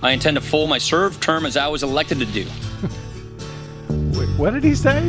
[0.00, 2.46] I intend to full my serve term as I was elected to do.
[4.16, 5.02] Wait, what did he say?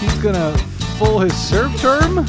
[0.00, 0.56] He's gonna
[0.98, 2.26] full his serve term?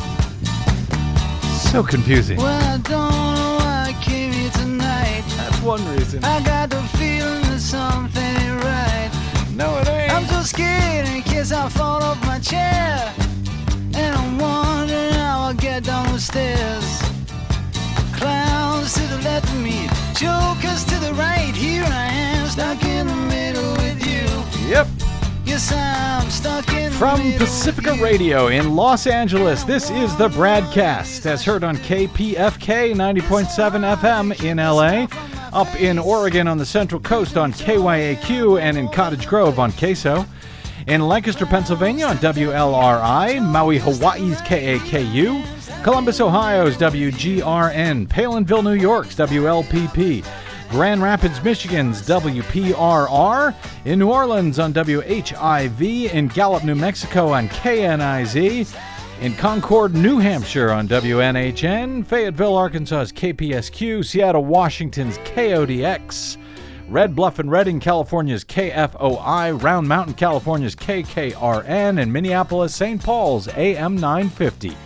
[1.71, 2.37] So confusing.
[2.37, 5.23] Well, I don't know why I came here tonight.
[5.37, 6.21] That's one reason.
[6.25, 9.09] I got the feeling that something ain't right.
[9.55, 10.11] No, it ain't.
[10.13, 13.13] I'm so scared in case I fall off my chair.
[13.93, 17.00] And I'm wondering how I'll get down the stairs.
[18.81, 21.53] To the left of me, jokers to the right.
[21.55, 24.67] Here I am, stuck in the middle with you.
[24.67, 24.87] Yep.
[25.45, 27.95] Yes, I'm stuck in the From Pacifica.
[28.01, 34.57] Radio in Los Angeles, this is the Bradcast, as heard on KPFK 90.7 FM in
[34.57, 35.07] LA,
[35.57, 40.27] up in Oregon on the Central Coast on KYAQ, and in Cottage Grove on KSO.
[40.87, 50.23] In Lancaster, Pennsylvania on WLRI, Maui, Hawaii's KAKU, Columbus, Ohio's WGRN, Palenville, New York's WLPP,
[50.69, 58.77] Grand Rapids, Michigan's WPRR, in New Orleans on WHIV, in Gallup, New Mexico on KNIZ,
[59.21, 66.37] in Concord, New Hampshire on WNHN, Fayetteville, Arkansas's KPSQ, Seattle, Washington's KODX,
[66.89, 73.01] Red Bluff and Redding, California's KFOI, Round Mountain, California's KKRN, and Minneapolis, St.
[73.01, 74.77] Paul's AM 950.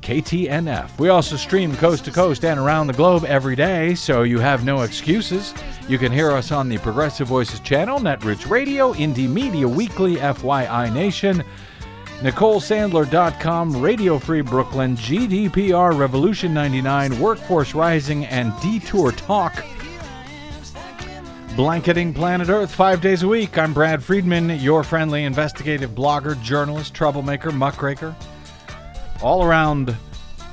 [0.00, 0.98] KTNF.
[0.98, 4.64] We also stream coast to coast and around the globe every day, so you have
[4.64, 5.54] no excuses.
[5.88, 10.92] You can hear us on the Progressive Voices channel, Netroots Radio, Indie Media Weekly, FYI
[10.92, 11.44] Nation,
[12.20, 19.64] NicoleSandler.com, Radio Free Brooklyn, GDPR Revolution 99, Workforce Rising, and Detour Talk.
[21.54, 23.58] Blanketing Planet Earth five days a week.
[23.58, 28.14] I'm Brad Friedman, your friendly investigative blogger, journalist, troublemaker, muckraker
[29.22, 29.96] all around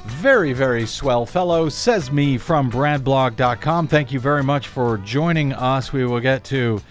[0.06, 3.88] very, very swell fellow, says me from bradblog.com.
[3.88, 5.92] Thank you very much for joining us.
[5.94, 6.82] We will get to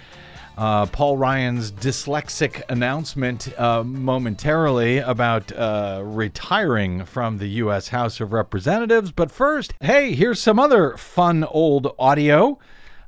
[0.56, 7.88] uh, Paul Ryan's dyslexic announcement uh, momentarily about uh, retiring from the U.S.
[7.88, 9.10] House of Representatives.
[9.10, 12.58] But first, hey, here's some other fun old audio.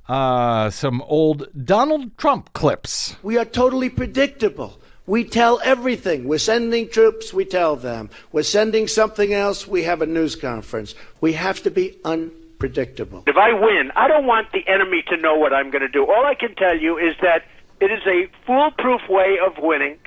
[0.09, 3.17] Uh, some old Donald Trump clips.
[3.23, 4.81] We are totally predictable.
[5.07, 6.27] We tell everything.
[6.27, 8.11] We're sending troops, we tell them.
[8.33, 10.97] We're sending something else, we have a news conference.
[11.21, 13.23] We have to be unpredictable.
[13.29, 16.05] If I win, I don't want the enemy to know what I'm going to do.
[16.05, 17.45] All I can tell you is that
[17.81, 19.99] it is a foolproof way of winning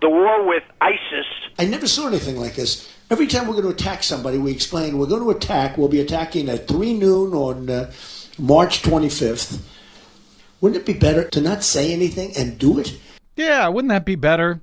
[0.00, 1.26] the war with ISIS.
[1.58, 2.92] I never saw anything like this.
[3.10, 5.78] Every time we're going to attack somebody, we explain we're going to attack.
[5.78, 7.92] We'll be attacking at 3 noon on uh,
[8.38, 9.60] March 25th.
[10.60, 12.98] Wouldn't it be better to not say anything and do it?
[13.38, 14.60] Yeah, wouldn't that be better?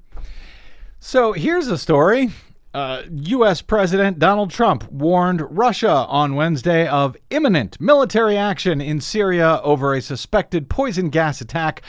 [1.00, 2.32] So here's a story.
[2.74, 3.62] Uh, U.S.
[3.62, 10.02] President Donald Trump warned Russia on Wednesday of imminent military action in Syria over a
[10.02, 11.84] suspected poison gas attack,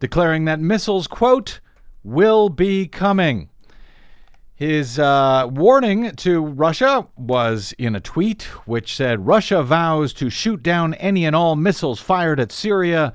[0.00, 1.60] declaring that missiles, quote,
[2.02, 3.48] will be coming.
[4.56, 10.60] His uh, warning to Russia was in a tweet which said Russia vows to shoot
[10.60, 13.12] down any and all missiles fired at Syria.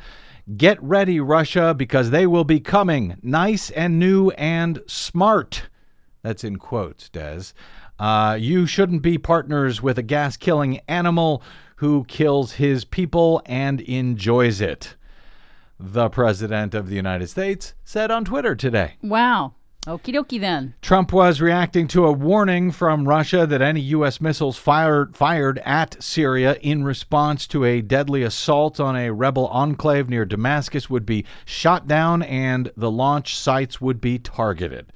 [0.57, 3.17] Get ready, Russia, because they will be coming.
[3.21, 5.69] Nice and new and smart.
[6.23, 7.53] That's in quotes, Des.
[7.99, 11.43] Uh, you shouldn't be partners with a gas killing animal
[11.75, 14.95] who kills his people and enjoys it.
[15.79, 18.95] The President of the United States said on Twitter today.
[19.03, 19.53] Wow.
[19.87, 20.73] Okie dokie then.
[20.81, 24.19] Trump was reacting to a warning from Russia that any U.S.
[24.19, 30.09] missiles fired fired at Syria in response to a deadly assault on a rebel enclave
[30.09, 34.91] near Damascus would be shot down and the launch sites would be targeted.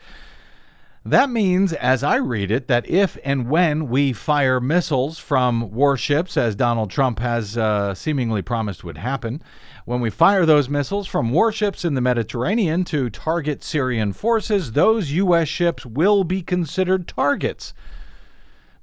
[1.05, 6.37] That means, as I read it, that if and when we fire missiles from warships,
[6.37, 9.43] as Donald Trump has uh, seemingly promised would happen,
[9.85, 15.11] when we fire those missiles from warships in the Mediterranean to target Syrian forces, those
[15.11, 15.47] U.S.
[15.47, 17.73] ships will be considered targets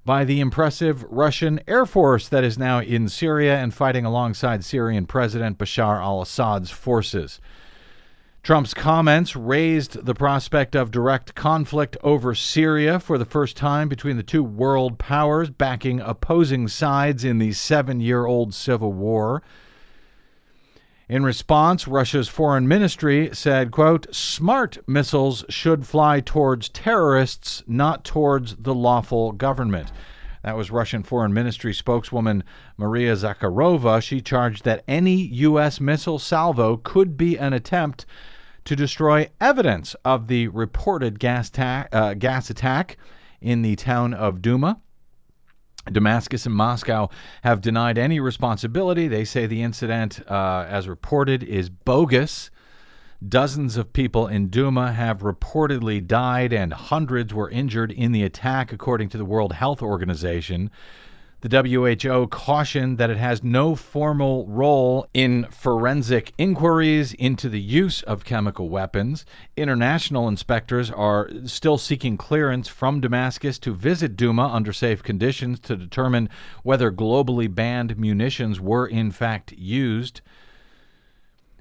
[0.04, 5.06] by the impressive Russian Air Force that is now in Syria and fighting alongside Syrian
[5.06, 7.40] President Bashar al Assad's forces.
[8.42, 14.16] Trump's comments raised the prospect of direct conflict over Syria for the first time between
[14.16, 19.42] the two world powers backing opposing sides in the seven year old civil war.
[21.10, 28.54] In response, Russia's foreign ministry said, quote, smart missiles should fly towards terrorists, not towards
[28.54, 29.90] the lawful government.
[30.44, 32.44] That was Russian Foreign Ministry spokeswoman
[32.76, 34.00] Maria Zakharova.
[34.00, 35.80] She charged that any U.S.
[35.80, 38.06] missile salvo could be an attempt
[38.64, 42.96] to destroy evidence of the reported gas, ta- uh, gas attack
[43.40, 44.80] in the town of Duma.
[45.86, 47.08] Damascus and Moscow
[47.42, 49.08] have denied any responsibility.
[49.08, 52.50] They say the incident, uh, as reported, is bogus.
[53.26, 58.72] Dozens of people in Duma have reportedly died and hundreds were injured in the attack,
[58.72, 60.70] according to the World Health Organization.
[61.42, 68.02] The WHO cautioned that it has no formal role in forensic inquiries into the use
[68.02, 69.24] of chemical weapons.
[69.56, 75.76] International inspectors are still seeking clearance from Damascus to visit Duma under safe conditions to
[75.76, 76.28] determine
[76.62, 80.20] whether globally banned munitions were in fact used.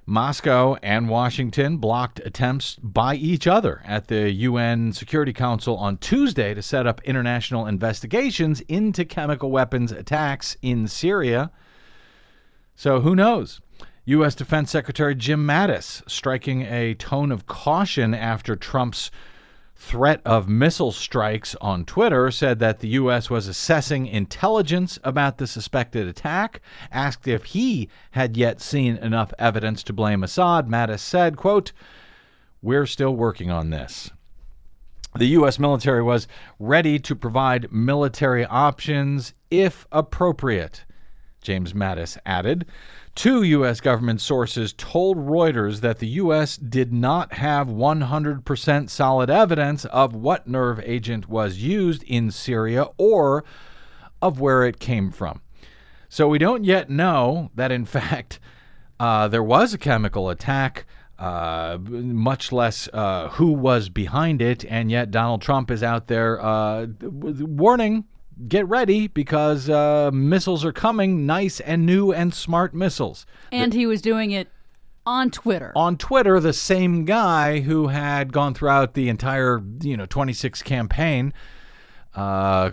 [0.10, 6.56] Moscow and Washington blocked attempts by each other at the UN Security Council on Tuesday
[6.56, 11.52] to set up international investigations into chemical weapons attacks in Syria.
[12.76, 13.62] So who knows?
[14.06, 14.34] U.S.
[14.34, 19.12] Defense Secretary Jim Mattis striking a tone of caution after Trump's
[19.80, 23.30] threat of missile strikes on Twitter said that the U.S.
[23.30, 26.62] was assessing intelligence about the suspected attack.
[26.92, 31.72] Asked if he had yet seen enough evidence to blame Assad, Mattis said, quote,
[32.62, 34.12] We're still working on this.
[35.16, 35.58] The U.S.
[35.58, 36.28] military was
[36.60, 40.84] ready to provide military options if appropriate,
[41.42, 42.66] James Mattis added.
[43.20, 43.82] Two U.S.
[43.82, 46.56] government sources told Reuters that the U.S.
[46.56, 53.44] did not have 100% solid evidence of what nerve agent was used in Syria or
[54.22, 55.42] of where it came from.
[56.08, 58.40] So we don't yet know that, in fact,
[59.02, 60.86] uh, there was a chemical attack.
[61.18, 66.42] Uh, much less uh, who was behind it, and yet Donald Trump is out there
[66.42, 68.06] uh, warning
[68.48, 73.26] get ready because uh, missiles are coming, nice and new and smart missiles.
[73.52, 74.48] And he was doing it
[75.06, 75.72] on Twitter.
[75.76, 81.34] On Twitter, the same guy who had gone throughout the entire, you know, 26 campaign,
[82.16, 82.72] uh,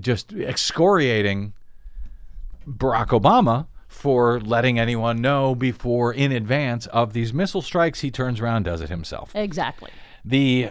[0.00, 1.52] just excoriating
[2.66, 8.00] Barack Obama for letting anyone know before in advance of these missile strikes.
[8.00, 9.34] He turns around, does it himself.
[9.34, 9.90] Exactly.
[10.24, 10.70] The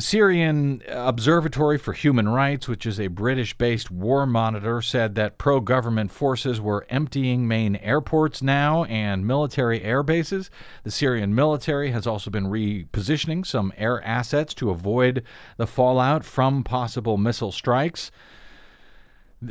[0.00, 5.60] Syrian Observatory for Human Rights, which is a British based war monitor, said that pro
[5.60, 10.50] government forces were emptying main airports now and military air bases.
[10.84, 15.22] The Syrian military has also been repositioning some air assets to avoid
[15.56, 18.10] the fallout from possible missile strikes.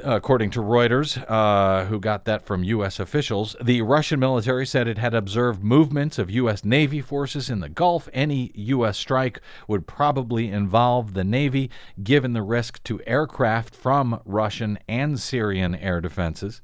[0.03, 2.99] According to Reuters, uh, who got that from U.S.
[2.99, 6.63] officials, the Russian military said it had observed movements of U.S.
[6.63, 8.07] Navy forces in the Gulf.
[8.13, 8.99] Any U.S.
[8.99, 11.71] strike would probably involve the Navy,
[12.03, 16.61] given the risk to aircraft from Russian and Syrian air defenses.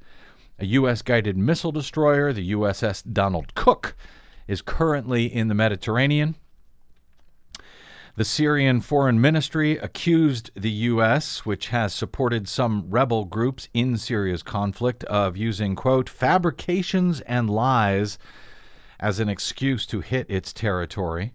[0.60, 1.01] A U.S.
[1.01, 3.95] guided missile destroyer, the USS Donald Cook,
[4.48, 6.36] is currently in the Mediterranean.
[8.17, 14.41] The Syrian Foreign Ministry accused the U.S., which has supported some rebel groups in Syria's
[14.41, 18.17] conflict, of using, quote, fabrications and lies
[19.01, 21.33] as an excuse to hit its territory.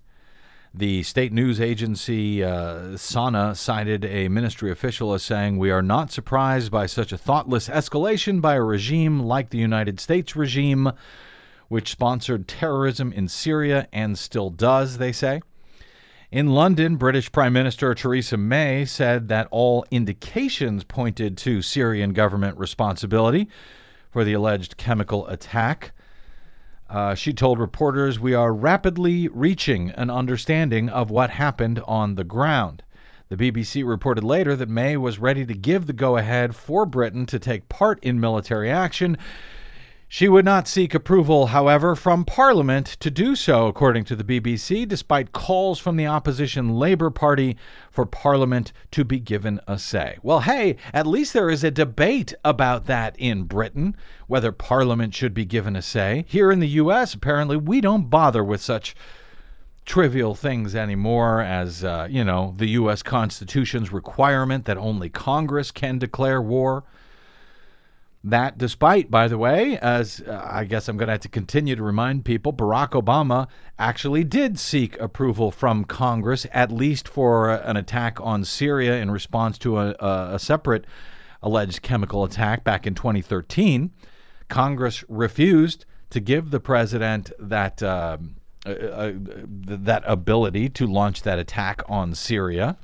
[0.73, 6.11] The state news agency uh, Sana cited a ministry official as saying, We are not
[6.11, 10.93] surprised by such a thoughtless escalation by a regime like the United States regime,
[11.69, 15.43] which sponsored terrorism in Syria and still does, they say.
[16.33, 22.57] In London, British Prime Minister Theresa May said that all indications pointed to Syrian government
[22.57, 23.49] responsibility
[24.13, 25.91] for the alleged chemical attack.
[26.89, 32.23] Uh, she told reporters, We are rapidly reaching an understanding of what happened on the
[32.23, 32.85] ground.
[33.29, 37.27] The BBC reported later that May was ready to give the go ahead for Britain
[37.27, 39.19] to take part in military action
[40.13, 44.87] she would not seek approval, however, from Parliament to do so, according to the BBC,
[44.87, 47.57] despite calls from the opposition Labour Party
[47.93, 50.19] for Parliament to be given a say.
[50.21, 55.33] Well, hey, at least there is a debate about that in Britain, whether Parliament should
[55.33, 56.25] be given a say.
[56.27, 58.97] Here in the U.S., apparently, we don't bother with such
[59.85, 63.05] trivial things anymore as, uh, you know, the U.S.
[63.05, 66.83] Constitution's requirement that only Congress can declare war.
[68.23, 71.75] That, despite, by the way, as uh, I guess I'm going to have to continue
[71.75, 73.49] to remind people, Barack Obama
[73.79, 79.57] actually did seek approval from Congress, at least for an attack on Syria in response
[79.59, 80.85] to a, a, separate
[81.43, 83.91] alleged chemical attack back in 2013.
[84.49, 88.19] Congress refused to give the president that uh,
[88.67, 92.77] uh, uh, that ability to launch that attack on Syria.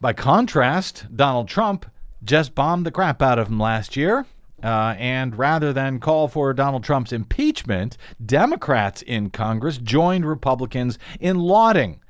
[0.00, 1.86] By contrast, Donald Trump
[2.24, 4.26] just bombed the crap out of him last year.
[4.64, 11.38] Uh, and rather than call for Donald Trump's impeachment, Democrats in Congress joined Republicans in
[11.38, 12.00] lauding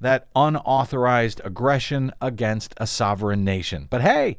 [0.00, 3.86] that unauthorized aggression against a sovereign nation.
[3.90, 4.38] But hey,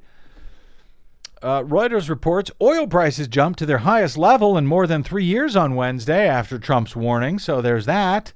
[1.43, 5.55] Uh, Reuters reports oil prices jumped to their highest level in more than three years
[5.55, 8.31] on Wednesday after Trump's warning, so there's that.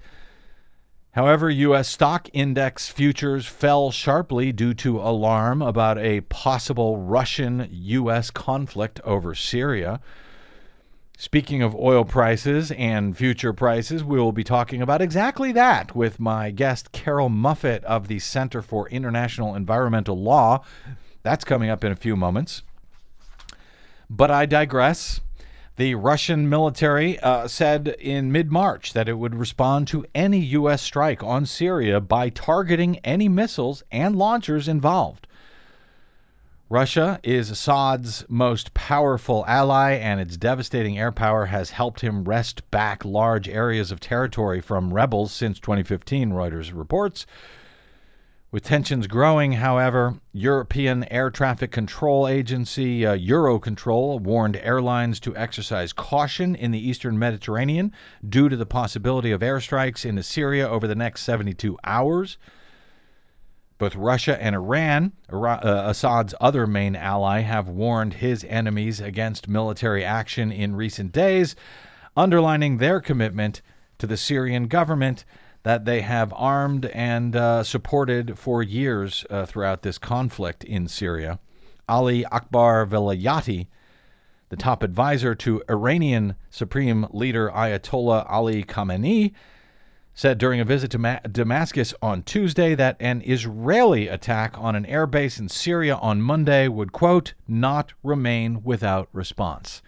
[1.15, 1.88] However, U.S.
[1.88, 8.29] stock index futures fell sharply due to alarm about a possible Russian U.S.
[8.29, 10.01] conflict over Syria.
[11.17, 16.19] Speaking of oil prices and future prices, we will be talking about exactly that with
[16.19, 20.65] my guest, Carroll Muffett of the Center for International Environmental Law.
[21.24, 22.62] That's coming up in a few moments.
[24.10, 25.22] But I digress.
[25.77, 30.82] The Russian military uh, said in mid March that it would respond to any U.S.
[30.82, 35.27] strike on Syria by targeting any missiles and launchers involved.
[36.70, 42.72] Russia is Assad's most powerful ally, and its devastating air power has helped him wrest
[42.72, 47.25] back large areas of territory from rebels since 2015, Reuters reports.
[48.55, 55.91] With tensions growing, however, European Air Traffic Control Agency uh, Eurocontrol warned airlines to exercise
[55.91, 57.91] caution in the eastern Mediterranean
[58.25, 62.38] due to the possibility of airstrikes into Syria over the next 72 hours.
[63.77, 70.05] Both Russia and Iran, uh, Assad's other main ally, have warned his enemies against military
[70.05, 71.57] action in recent days,
[72.15, 73.62] underlining their commitment
[73.97, 75.25] to the Syrian government
[75.65, 81.39] that they have armed and uh, supported for years uh, throughout this conflict in Syria.
[81.89, 83.65] Ali Akbar Velayati,
[84.50, 89.34] the top advisor to Iranian Supreme Leader Ayatollah Ali Khamenei,
[90.13, 94.86] said during a visit to Ma- Damascus on Tuesday that an Israeli attack on an
[94.86, 99.81] airbase in Syria on Monday would, quote, not remain without response.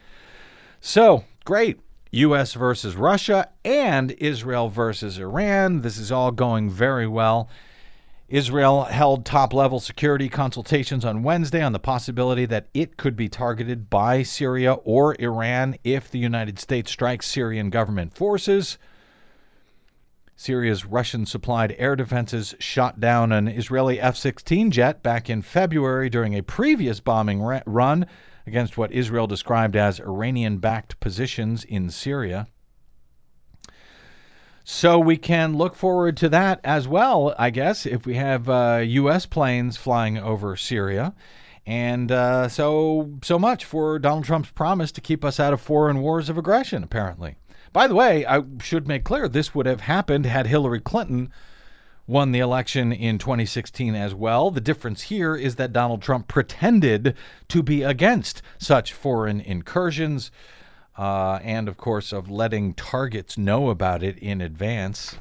[0.81, 1.79] So, great.
[2.11, 2.53] U.S.
[2.53, 5.81] versus Russia and Israel versus Iran.
[5.81, 7.49] This is all going very well.
[8.29, 13.29] Israel held top level security consultations on Wednesday on the possibility that it could be
[13.29, 18.77] targeted by Syria or Iran if the United States strikes Syrian government forces.
[20.35, 26.09] Syria's Russian supplied air defenses shot down an Israeli F 16 jet back in February
[26.09, 28.05] during a previous bombing run
[28.47, 32.47] against what Israel described as Iranian backed positions in Syria.
[34.63, 38.81] So we can look forward to that as well, I guess, if we have uh,
[38.83, 39.25] U.S.
[39.25, 41.13] planes flying over Syria.
[41.65, 46.01] And uh, so, so much for Donald Trump's promise to keep us out of foreign
[46.01, 47.35] wars of aggression, apparently.
[47.73, 51.31] By the way, I should make clear this would have happened had Hillary Clinton
[52.07, 54.49] won the election in 2016 as well.
[54.49, 57.15] The difference here is that Donald Trump pretended
[57.49, 60.31] to be against such foreign incursions
[60.97, 65.17] uh, and, of course, of letting targets know about it in advance.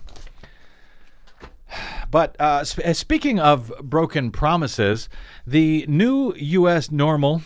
[2.08, 5.08] But uh, sp- speaking of broken promises,
[5.44, 6.92] the new U.S.
[6.92, 7.42] normal,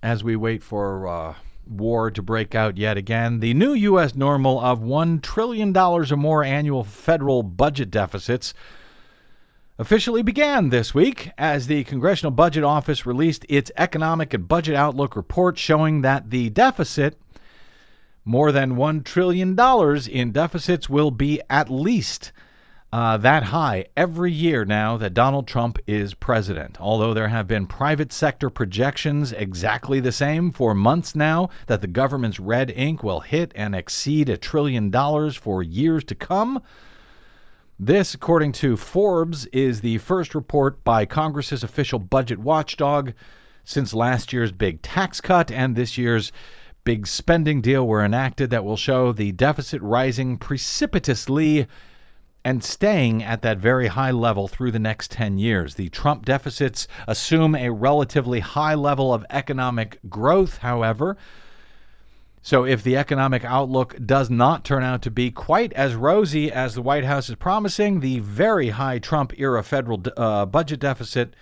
[0.00, 1.34] as we wait for uh,
[1.66, 3.40] war to break out yet again.
[3.40, 4.14] The new U.S.
[4.14, 8.54] normal of $1 trillion or more annual federal budget deficits
[9.78, 15.16] officially began this week as the Congressional Budget Office released its Economic and Budget Outlook
[15.16, 17.20] report showing that the deficit,
[18.24, 19.58] more than $1 trillion
[20.10, 22.32] in deficits, will be at least
[22.96, 26.80] uh, that high every year now that Donald Trump is president.
[26.80, 31.88] Although there have been private sector projections exactly the same for months now that the
[31.88, 36.62] government's red ink will hit and exceed a trillion dollars for years to come.
[37.78, 43.12] This, according to Forbes, is the first report by Congress's official budget watchdog
[43.62, 46.32] since last year's big tax cut and this year's
[46.84, 51.66] big spending deal were enacted that will show the deficit rising precipitously
[52.46, 55.74] and staying at that very high level through the next 10 years.
[55.74, 61.16] The Trump deficits assume a relatively high level of economic growth, however.
[62.42, 66.76] So, if the economic outlook does not turn out to be quite as rosy as
[66.76, 71.34] the White House is promising, the very high Trump era federal uh, budget deficit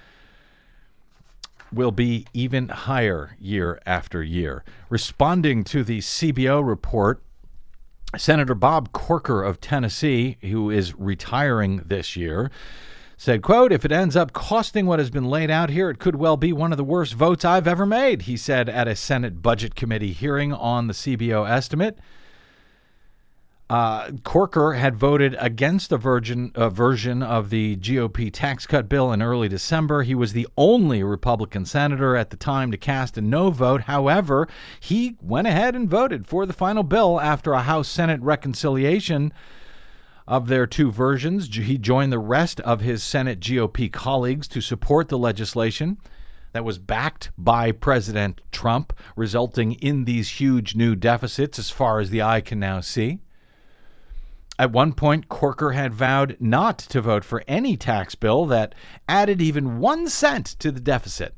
[1.70, 4.64] will be even higher year after year.
[4.88, 7.23] Responding to the CBO report,
[8.16, 12.50] Senator Bob Corker of Tennessee, who is retiring this year,
[13.16, 16.16] said, quote, if it ends up costing what has been laid out here, it could
[16.16, 19.42] well be one of the worst votes I've ever made, he said at a Senate
[19.42, 21.99] Budget Committee hearing on the CBO estimate.
[23.71, 29.11] Uh, Corker had voted against a, virgin, a version of the GOP tax cut bill
[29.11, 30.02] in early December.
[30.02, 33.83] He was the only Republican senator at the time to cast a no vote.
[33.83, 34.49] However,
[34.80, 39.33] he went ahead and voted for the final bill after a House Senate reconciliation
[40.28, 41.49] of their two versions.
[41.54, 45.97] He joined the rest of his Senate GOP colleagues to support the legislation.
[46.52, 52.11] that was backed by President Trump, resulting in these huge new deficits as far as
[52.11, 53.18] the eye can now see.
[54.58, 58.75] At one point, Corker had vowed not to vote for any tax bill that
[59.08, 61.34] added even one cent to the deficit.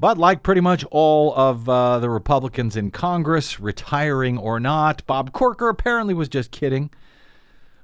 [0.00, 5.32] But like pretty much all of uh, the Republicans in Congress, retiring or not, Bob
[5.32, 6.90] Corker apparently was just kidding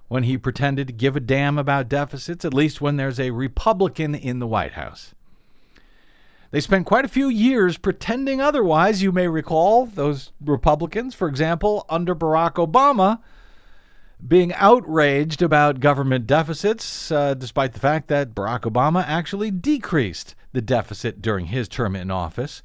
[0.08, 4.14] when he pretended to give a damn about deficits, at least when there's a Republican
[4.14, 5.14] in the White House.
[6.50, 11.84] They spent quite a few years pretending otherwise, you may recall, those Republicans, for example,
[11.88, 13.20] under Barack Obama,
[14.24, 20.62] being outraged about government deficits, uh, despite the fact that Barack Obama actually decreased the
[20.62, 22.62] deficit during his term in office.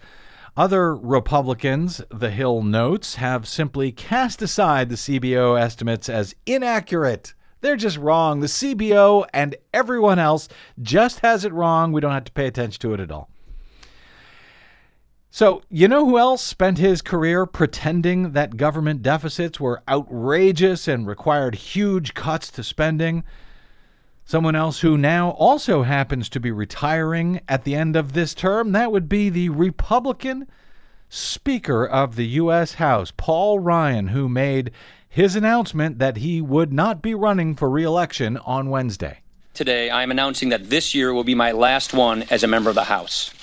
[0.55, 7.33] Other Republicans, the Hill notes, have simply cast aside the CBO estimates as inaccurate.
[7.61, 8.41] They're just wrong.
[8.41, 10.49] The CBO and everyone else
[10.81, 11.91] just has it wrong.
[11.91, 13.30] We don't have to pay attention to it at all.
[15.33, 21.07] So, you know who else spent his career pretending that government deficits were outrageous and
[21.07, 23.23] required huge cuts to spending?
[24.25, 28.73] Someone else who now also happens to be retiring at the end of this term,
[28.73, 30.47] that would be the Republican
[31.07, 32.73] Speaker of the U.S.
[32.73, 34.71] House, Paul Ryan, who made
[35.07, 39.21] his announcement that he would not be running for reelection on Wednesday.
[39.53, 42.69] Today, I am announcing that this year will be my last one as a member
[42.69, 43.33] of the House.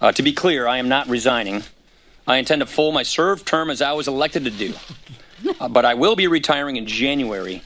[0.00, 1.62] Uh, to be clear, I am not resigning.
[2.26, 4.74] I intend to full my served term as I was elected to do.
[5.60, 7.62] Uh, but I will be retiring in January,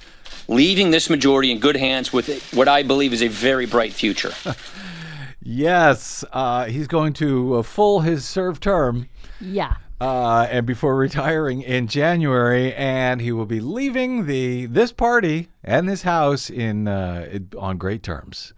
[0.48, 4.32] leaving this majority in good hands with what I believe is a very bright future.
[5.44, 9.08] Yes, uh, he's going to uh, full his served term
[9.40, 9.74] Yeah.
[10.00, 15.88] uh, and before retiring in January, and he will be leaving the this party and
[15.88, 18.54] this house in uh, on great terms.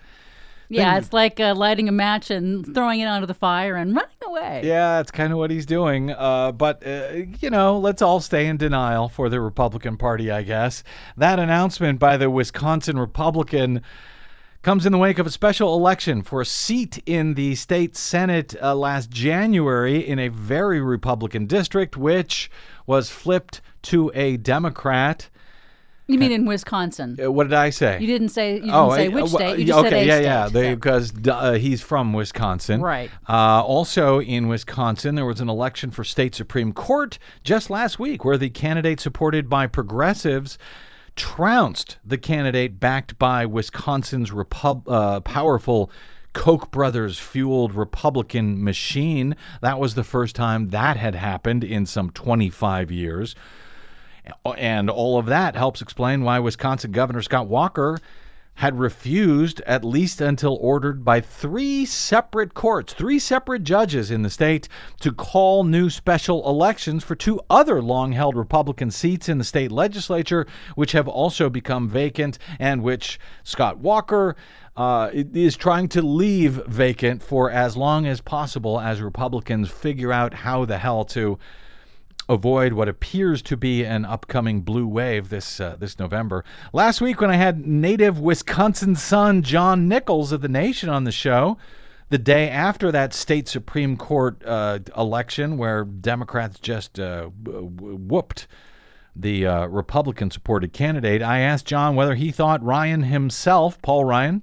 [0.68, 4.16] Yeah, it's like uh, lighting a match and throwing it onto the fire and running
[4.24, 4.62] away.
[4.64, 6.10] Yeah, that's kind of what he's doing.
[6.10, 10.42] Uh, but, uh, you know, let's all stay in denial for the Republican Party, I
[10.42, 10.82] guess.
[11.16, 13.82] That announcement by the Wisconsin Republican
[14.62, 18.54] comes in the wake of a special election for a seat in the state Senate
[18.62, 22.50] uh, last January in a very Republican district, which
[22.86, 25.28] was flipped to a Democrat.
[26.06, 27.16] You mean in Wisconsin?
[27.22, 27.98] Uh, what did I say?
[27.98, 29.58] You didn't say you didn't Oh, say which uh, state.
[29.58, 30.24] You just okay, said a yeah, state.
[30.24, 33.10] yeah, they, because uh, he's from Wisconsin, Right.
[33.26, 38.22] Uh, also in Wisconsin, there was an election for state supreme court just last week,
[38.24, 40.58] where the candidate supported by progressives
[41.16, 45.90] trounced the candidate backed by Wisconsin's repub- uh, powerful.
[46.32, 49.36] Koch brothers fueled Republican machine.
[49.62, 53.36] That was the first time that had happened in some 25 years.
[54.56, 57.98] And all of that helps explain why Wisconsin Governor Scott Walker
[58.56, 64.30] had refused, at least until ordered by three separate courts, three separate judges in the
[64.30, 64.68] state,
[65.00, 69.72] to call new special elections for two other long held Republican seats in the state
[69.72, 74.36] legislature, which have also become vacant and which Scott Walker
[74.76, 80.32] uh, is trying to leave vacant for as long as possible as Republicans figure out
[80.32, 81.38] how the hell to
[82.28, 86.44] avoid what appears to be an upcoming blue wave this uh, this November.
[86.72, 91.12] Last week, when I had native Wisconsin son John Nichols of the Nation on the
[91.12, 91.58] show,
[92.08, 98.46] the day after that state supreme court uh, election, where Democrats just uh, whooped
[99.16, 104.42] the uh, Republican-supported candidate, I asked John whether he thought Ryan himself, Paul Ryan,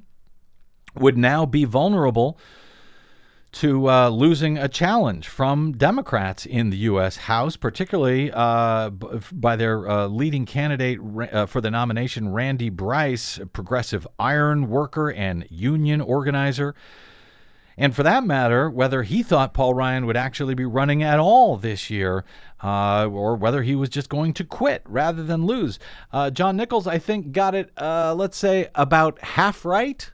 [0.95, 2.37] would now be vulnerable
[3.53, 7.17] to uh, losing a challenge from Democrats in the U.S.
[7.17, 10.99] House, particularly uh, b- by their uh, leading candidate
[11.31, 16.75] uh, for the nomination, Randy Bryce, a progressive iron worker and union organizer.
[17.77, 21.57] And for that matter, whether he thought Paul Ryan would actually be running at all
[21.57, 22.23] this year,
[22.63, 25.79] uh, or whether he was just going to quit rather than lose.
[26.13, 30.09] Uh, John Nichols, I think, got it, uh, let's say, about half right.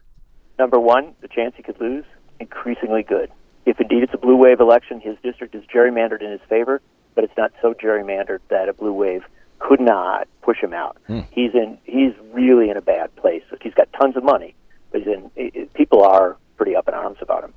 [0.57, 2.05] Number one, the chance he could lose,
[2.39, 3.31] increasingly good.
[3.65, 6.81] If indeed it's a blue wave election, his district is gerrymandered in his favor,
[7.15, 9.23] but it's not so gerrymandered that a blue wave
[9.59, 10.97] could not push him out.
[11.07, 11.21] Hmm.
[11.31, 11.77] He's in.
[11.83, 13.43] He's really in a bad place.
[13.61, 14.55] He's got tons of money,
[14.91, 15.29] but he's in.
[15.37, 17.53] i- i- People are pretty up in arms about him.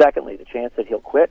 [0.00, 1.30] Secondly, the chance that he'll quit,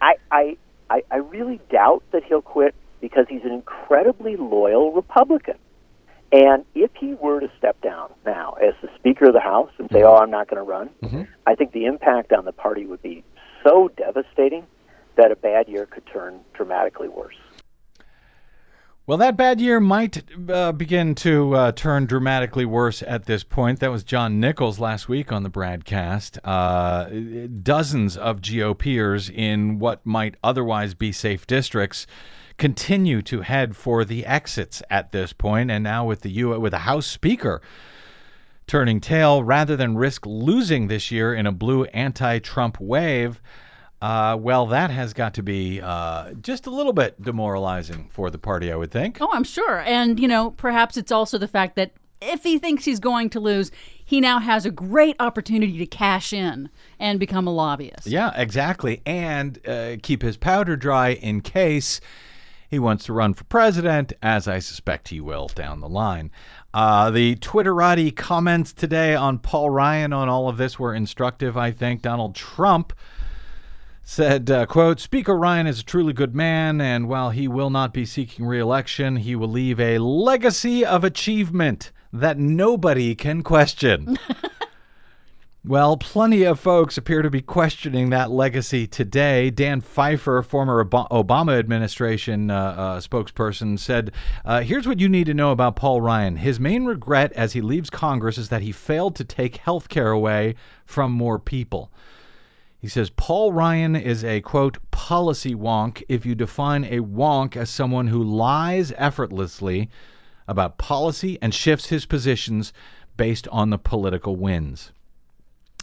[0.00, 0.56] I, I,
[0.90, 5.56] I, I really doubt that he'll quit because he's an incredibly loyal Republican.
[6.32, 9.88] And if he were to step down now as the Speaker of the House and
[9.92, 10.88] say, "Oh, I'm not going to run,"
[11.46, 13.22] I think the impact on the party would be
[13.62, 14.66] so devastating
[15.16, 17.36] that a bad year could turn dramatically worse.
[19.04, 23.80] Well, that bad year might uh, begin to uh, turn dramatically worse at this point.
[23.80, 26.38] That was John Nichols last week on the Bradcast.
[26.44, 32.06] Uh, dozens of GOPers in what might otherwise be safe districts
[32.58, 36.72] continue to head for the exits at this point, and now with the U- with
[36.72, 37.60] the House Speaker
[38.66, 43.40] turning tail, rather than risk losing this year in a blue anti-Trump wave.
[44.00, 48.38] Uh, well, that has got to be uh, just a little bit demoralizing for the
[48.38, 49.18] party, I would think.
[49.20, 49.80] Oh, I'm sure.
[49.80, 53.40] And, you know, perhaps it's also the fact that if he thinks he's going to
[53.40, 53.70] lose,
[54.04, 58.06] he now has a great opportunity to cash in and become a lobbyist.
[58.06, 59.02] Yeah, exactly.
[59.06, 62.00] And uh, keep his powder dry in case
[62.72, 66.30] he wants to run for president, as I suspect he will down the line.
[66.72, 71.70] Uh, the Twitterati comments today on Paul Ryan on all of this were instructive, I
[71.70, 72.00] think.
[72.00, 72.94] Donald Trump
[74.02, 77.92] said, uh, quote, Speaker Ryan is a truly good man, and while he will not
[77.92, 84.16] be seeking reelection, he will leave a legacy of achievement that nobody can question.
[85.64, 89.48] well, plenty of folks appear to be questioning that legacy today.
[89.48, 94.10] Dan Pfeiffer, former Obama administration uh, uh, spokesperson, said,
[94.44, 96.34] uh, Here's what you need to know about Paul Ryan.
[96.36, 100.10] His main regret as he leaves Congress is that he failed to take health care
[100.10, 101.92] away from more people.
[102.76, 107.70] He says Paul Ryan is a quote policy wonk if you define a wonk as
[107.70, 109.88] someone who lies effortlessly
[110.48, 112.72] about policy and shifts his positions
[113.16, 114.90] based on the political winds.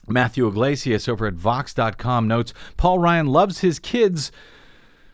[0.10, 4.32] Matthew Yglesias over at Vox.com notes Paul Ryan loves his kids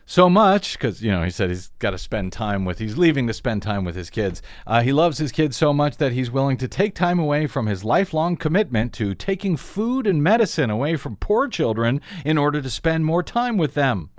[0.06, 3.26] so much because you know he said he's got to spend time with he's leaving
[3.26, 4.40] to spend time with his kids.
[4.66, 7.66] Uh, he loves his kids so much that he's willing to take time away from
[7.66, 12.70] his lifelong commitment to taking food and medicine away from poor children in order to
[12.70, 14.10] spend more time with them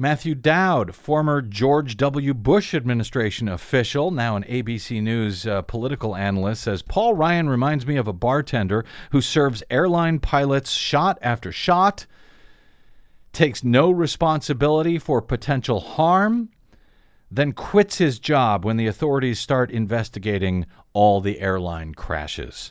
[0.00, 2.32] Matthew Dowd, former George W.
[2.32, 7.96] Bush administration official, now an ABC News uh, political analyst, says Paul Ryan reminds me
[7.96, 12.06] of a bartender who serves airline pilots shot after shot
[13.32, 16.50] takes no responsibility for potential harm,
[17.28, 22.70] then quits his job when the authorities start investigating all the airline crashes.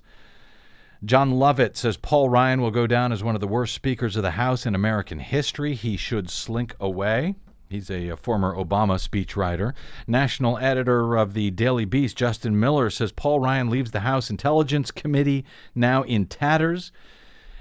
[1.05, 4.23] Jon Lovett says Paul Ryan will go down as one of the worst speakers of
[4.23, 5.75] the House in American history.
[5.75, 7.35] He should slink away.
[7.69, 9.73] He's a, a, former Obama speechwriter.
[10.07, 14.89] National editor of the Daily Beast, Justin Miller, says Paul Ryan leaves the House Intelligence
[14.89, 16.91] Committee now in tatters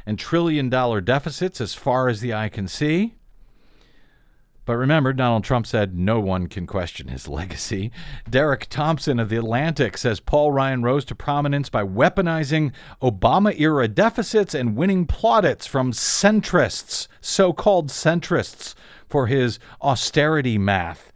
[0.07, 3.17] and trillion dollar deficits as far as the eye can see.
[4.67, 7.93] But remember, Donald Trump said no one can question his legacy.
[8.29, 13.87] Derek Thompson of The Atlantic says Paul Ryan rose to prominence by weaponizing Obama era
[13.87, 18.75] deficits and winning plaudits from centrists, so called centrists,
[19.09, 21.13] for his austerity math.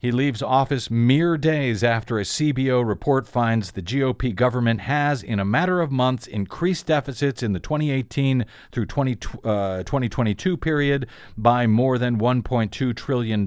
[0.00, 5.40] He leaves office mere days after a CBO report finds the GOP government has, in
[5.40, 11.66] a matter of months, increased deficits in the 2018 through 20, uh, 2022 period by
[11.66, 13.44] more than $1.2 trillion.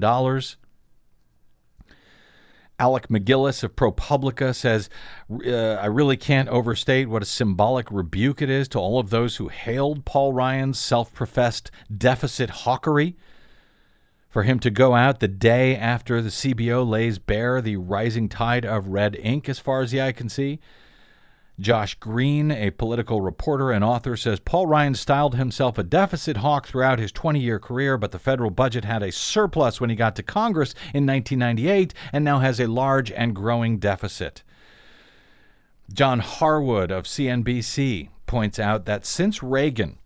[2.78, 4.90] Alec MacGillis of ProPublica says,
[5.30, 9.36] uh, I really can't overstate what a symbolic rebuke it is to all of those
[9.36, 13.16] who hailed Paul Ryan's self professed deficit hawkery
[14.32, 18.64] for him to go out the day after the CBO lays bare the rising tide
[18.64, 20.58] of red ink, as far as the eye can see.
[21.60, 26.66] Josh Green, a political reporter and author, says Paul Ryan styled himself a deficit hawk
[26.66, 30.16] throughout his 20 year career, but the federal budget had a surplus when he got
[30.16, 34.42] to Congress in 1998 and now has a large and growing deficit.
[35.92, 39.98] John Harwood of CNBC points out that since Reagan,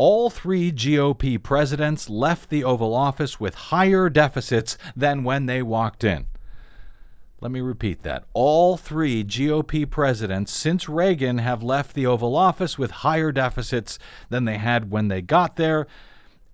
[0.00, 6.04] all three GOP presidents left the Oval Office with higher deficits than when they walked
[6.04, 6.24] in.
[7.42, 8.24] Let me repeat that.
[8.32, 13.98] All three GOP presidents since Reagan have left the Oval Office with higher deficits
[14.30, 15.86] than they had when they got there,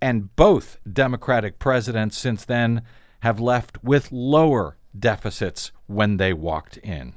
[0.01, 2.81] and both Democratic presidents since then
[3.21, 7.13] have left with lower deficits when they walked in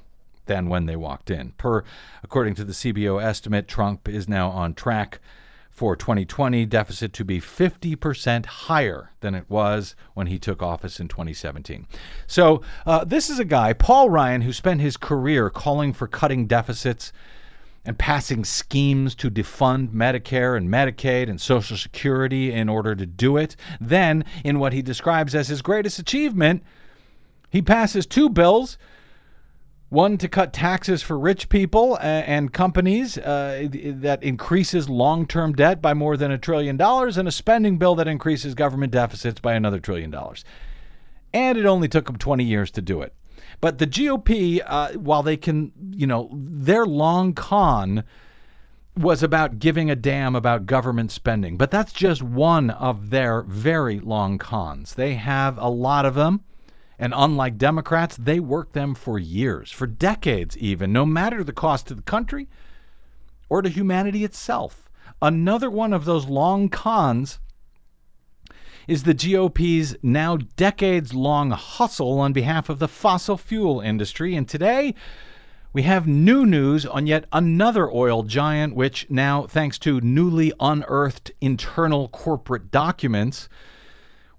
[0.46, 1.54] than when they walked in.
[1.58, 1.82] Per
[2.22, 5.18] according to the CBO estimate, Trump is now on track
[5.70, 11.08] for 2020 deficit to be 50% higher than it was when he took office in
[11.08, 11.86] 2017.
[12.26, 16.46] So, uh, this is a guy, Paul Ryan, who spent his career calling for cutting
[16.46, 17.12] deficits
[17.84, 23.36] and passing schemes to defund Medicare and Medicaid and Social Security in order to do
[23.36, 23.56] it.
[23.80, 26.62] Then, in what he describes as his greatest achievement,
[27.48, 28.76] he passes two bills
[29.90, 35.82] one to cut taxes for rich people and companies uh, that increases long term debt
[35.82, 39.52] by more than a trillion dollars, and a spending bill that increases government deficits by
[39.54, 40.44] another trillion dollars.
[41.32, 43.14] and it only took them 20 years to do it.
[43.60, 48.04] But the GOP, uh, while they can, you know, their long con
[48.96, 51.56] was about giving a damn about government spending.
[51.56, 54.94] But that's just one of their very long cons.
[54.94, 56.42] They have a lot of them.
[57.00, 61.88] And unlike Democrats, they work them for years, for decades even, no matter the cost
[61.88, 62.46] to the country
[63.48, 64.90] or to humanity itself.
[65.22, 67.38] Another one of those long cons
[68.86, 74.36] is the GOP's now decades long hustle on behalf of the fossil fuel industry.
[74.36, 74.94] And today,
[75.72, 81.30] we have new news on yet another oil giant, which now, thanks to newly unearthed
[81.40, 83.48] internal corporate documents,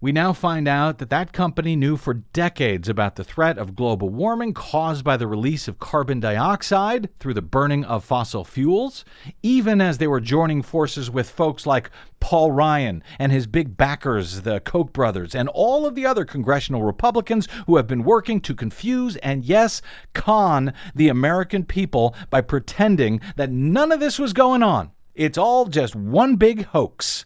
[0.02, 4.10] we now find out that that company knew for decades about the threat of global
[4.10, 9.06] warming caused by the release of carbon dioxide through the burning of fossil fuels,
[9.44, 14.42] even as they were joining forces with folks like Paul Ryan and his big backers,
[14.42, 18.56] the Koch brothers, and all of the other congressional Republicans who have been working to
[18.56, 19.84] confuse and, yes,
[20.14, 24.90] con the American people by pretending that none of this was going on.
[25.14, 27.26] It's all just one big hoax.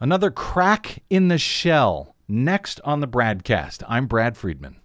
[0.00, 2.14] Another crack in the shell.
[2.28, 4.76] Next on the Bradcast, I'm Brad Friedman.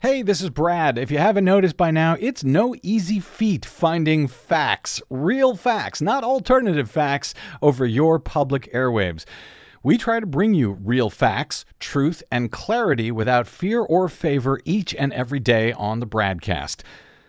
[0.00, 0.98] Hey, this is Brad.
[0.98, 6.22] If you haven't noticed by now, it's no easy feat finding facts, real facts, not
[6.22, 9.24] alternative facts, over your public airwaves.
[9.82, 14.94] We try to bring you real facts, truth, and clarity without fear or favor each
[14.94, 16.82] and every day on the Bradcast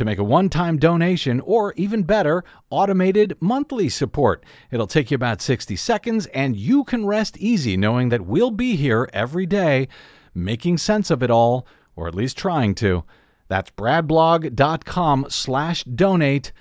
[0.00, 4.42] to make a one time donation or, even better, automated monthly support.
[4.70, 8.76] It'll take you about 60 seconds, and you can rest easy knowing that we'll be
[8.76, 9.88] here every day
[10.34, 13.04] making sense of it all, or at least trying to.
[13.48, 16.52] That's bradblog.com slash donate,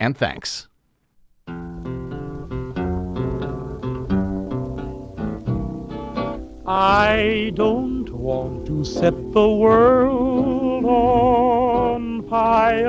[0.00, 0.66] and thanks.
[6.66, 12.88] I don't want to set the world on fire.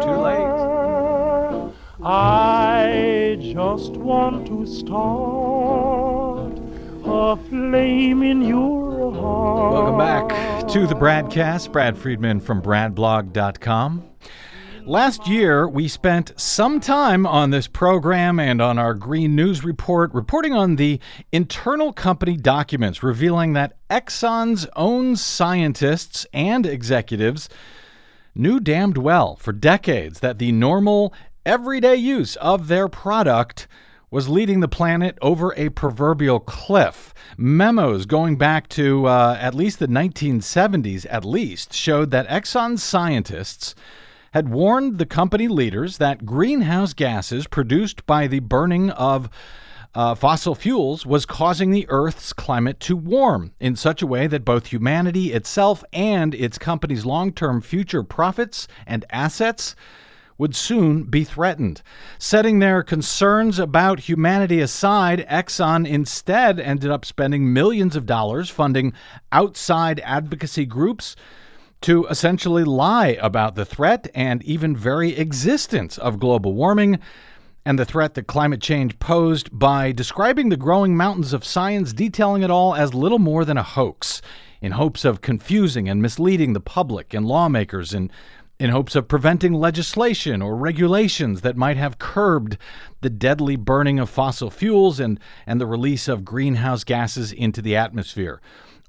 [0.00, 1.74] Too late.
[2.02, 6.58] I just want to start
[7.04, 9.72] a flame in your heart.
[9.72, 11.72] Welcome back to the Bradcast.
[11.72, 14.04] Brad Friedman from bradblog.com.
[14.86, 20.12] Last year, we spent some time on this program and on our Green News Report
[20.14, 20.98] reporting on the
[21.32, 27.48] internal company documents revealing that Exxon's own scientists and executives
[28.34, 31.12] knew damned well for decades that the normal,
[31.44, 33.66] everyday use of their product
[34.10, 37.14] was leading the planet over a proverbial cliff.
[37.36, 43.74] Memos going back to uh, at least the 1970s, at least, showed that Exxon's scientists
[44.32, 49.28] had warned the company leaders that greenhouse gases produced by the burning of
[49.94, 54.44] uh, fossil fuels was causing the Earth's climate to warm in such a way that
[54.44, 59.74] both humanity itself and its company's long term future profits and assets
[60.38, 61.82] would soon be threatened.
[62.18, 68.94] Setting their concerns about humanity aside, Exxon instead ended up spending millions of dollars funding
[69.32, 71.14] outside advocacy groups
[71.82, 76.98] to essentially lie about the threat and even very existence of global warming
[77.64, 82.42] and the threat that climate change posed by describing the growing mountains of science, detailing
[82.42, 84.22] it all as little more than a hoax,
[84.60, 88.10] in hopes of confusing and misleading the public and lawmakers, and
[88.58, 92.58] in hopes of preventing legislation or regulations that might have curbed
[93.00, 97.74] the deadly burning of fossil fuels and, and the release of greenhouse gases into the
[97.74, 98.40] atmosphere.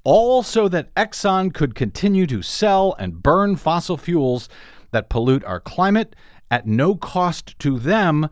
[0.04, 4.48] All so that Exxon could continue to sell and burn fossil fuels
[4.90, 6.14] that pollute our climate
[6.50, 8.28] at no cost to them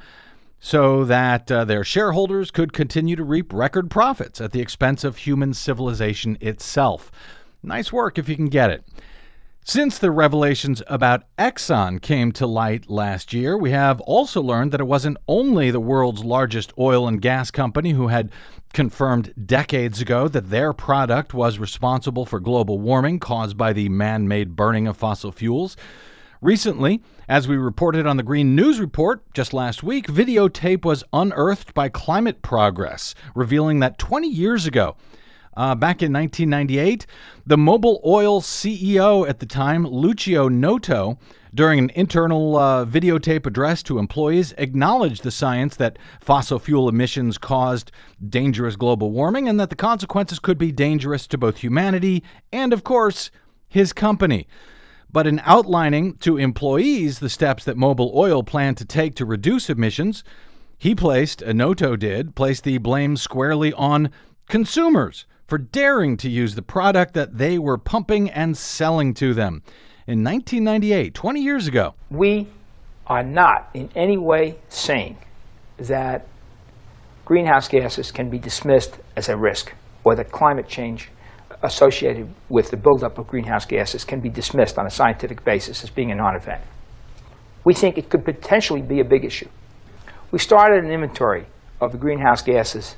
[0.61, 5.17] so that uh, their shareholders could continue to reap record profits at the expense of
[5.17, 7.11] human civilization itself.
[7.63, 8.85] Nice work if you can get it.
[9.63, 14.81] Since the revelations about Exxon came to light last year, we have also learned that
[14.81, 18.33] it wasn't only the world's largest oil and gas company who had
[18.73, 24.27] confirmed decades ago that their product was responsible for global warming caused by the man
[24.27, 25.77] made burning of fossil fuels.
[26.41, 31.73] Recently, as we reported on the Green News Report just last week, videotape was unearthed
[31.75, 34.97] by Climate Progress, revealing that 20 years ago,
[35.57, 37.07] uh, back in 1998,
[37.47, 41.21] the Mobil Oil CEO at the time, Lucio Noto,
[41.55, 47.39] during an internal uh, videotape address to employees, acknowledged the science that fossil fuel emissions
[47.39, 47.93] caused
[48.29, 52.83] dangerous global warming and that the consequences could be dangerous to both humanity and, of
[52.83, 53.31] course,
[53.69, 54.49] his company.
[55.13, 59.69] But in outlining to employees the steps that Mobil Oil planned to take to reduce
[59.69, 60.23] emissions,
[60.79, 64.11] he placed, Noto did, placed the blame squarely on
[64.49, 69.63] consumers for daring to use the product that they were pumping and selling to them.
[70.07, 72.47] In 1998, 20 years ago, we
[73.07, 75.19] are not in any way saying
[75.77, 76.27] that
[77.25, 79.73] greenhouse gases can be dismissed as a risk
[80.05, 81.11] or that climate change
[81.63, 85.91] associated with the buildup of greenhouse gases can be dismissed on a scientific basis as
[85.91, 86.63] being a non event.
[87.65, 89.49] We think it could potentially be a big issue.
[90.31, 91.47] We started an inventory
[91.81, 92.97] of the greenhouse gases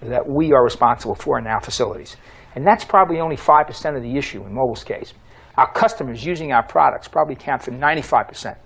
[0.00, 2.16] that we are responsible for in our facilities.
[2.54, 5.12] And that's probably only 5% of the issue in Mobil's case.
[5.56, 8.56] Our customers using our products probably account for 95%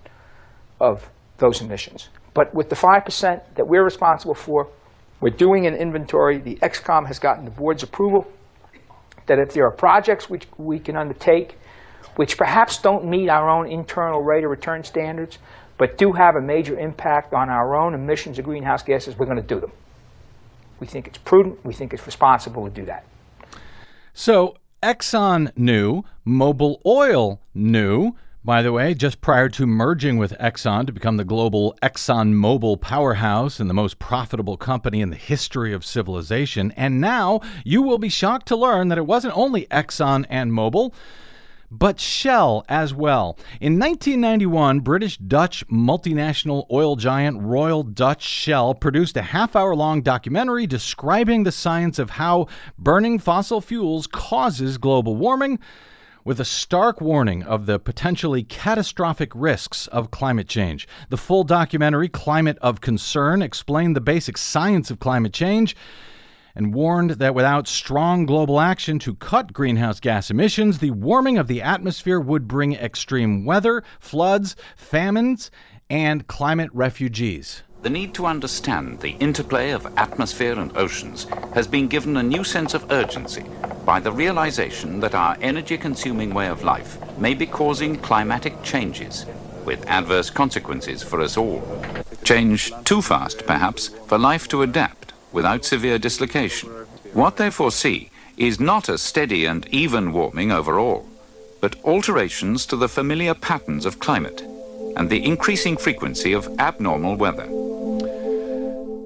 [0.81, 1.09] of
[1.39, 2.09] those emissions.
[2.35, 4.69] But with the 5% that we're responsible for,
[5.21, 6.39] we're doing an inventory.
[6.39, 8.27] The ExCom has gotten the board's approval
[9.29, 11.57] that if there are projects which we can undertake,
[12.17, 15.39] which perhaps don't meet our own internal rate of return standards,
[15.79, 19.41] but do have a major impact on our own emissions of greenhouse gases, we're going
[19.41, 19.71] to do them.
[20.81, 23.05] We think it's prudent, we think it's responsible to do that.
[24.13, 28.15] So Exxon knew, Mobil Oil knew,
[28.49, 32.81] by the way, just prior to merging with Exxon to become the global Exxon Mobil
[32.81, 36.73] powerhouse and the most profitable company in the history of civilization.
[36.75, 40.95] And now you will be shocked to learn that it wasn't only Exxon and Mobil
[41.71, 43.39] but Shell as well.
[43.61, 50.01] In 1991, British Dutch multinational oil giant Royal Dutch Shell produced a half hour long
[50.01, 52.47] documentary describing the science of how
[52.79, 55.59] burning fossil fuels causes global warming.
[56.29, 60.87] With a stark warning of the potentially catastrophic risks of climate change.
[61.09, 65.75] The full documentary, Climate of Concern, explained the basic science of climate change
[66.55, 71.47] and warned that without strong global action to cut greenhouse gas emissions, the warming of
[71.47, 75.51] the atmosphere would bring extreme weather, floods, famines,
[75.89, 77.63] and climate refugees.
[77.81, 82.43] The need to understand the interplay of atmosphere and oceans has been given a new
[82.43, 83.45] sense of urgency
[83.85, 89.27] by the realization that our energy consuming way of life may be causing climatic changes
[89.65, 91.63] with adverse consequences for us all.
[92.25, 96.69] Change too fast, perhaps, for life to adapt without severe dislocation.
[97.13, 101.09] What they foresee is not a steady and even warming overall,
[101.61, 104.43] but alterations to the familiar patterns of climate
[104.97, 107.47] and the increasing frequency of abnormal weather.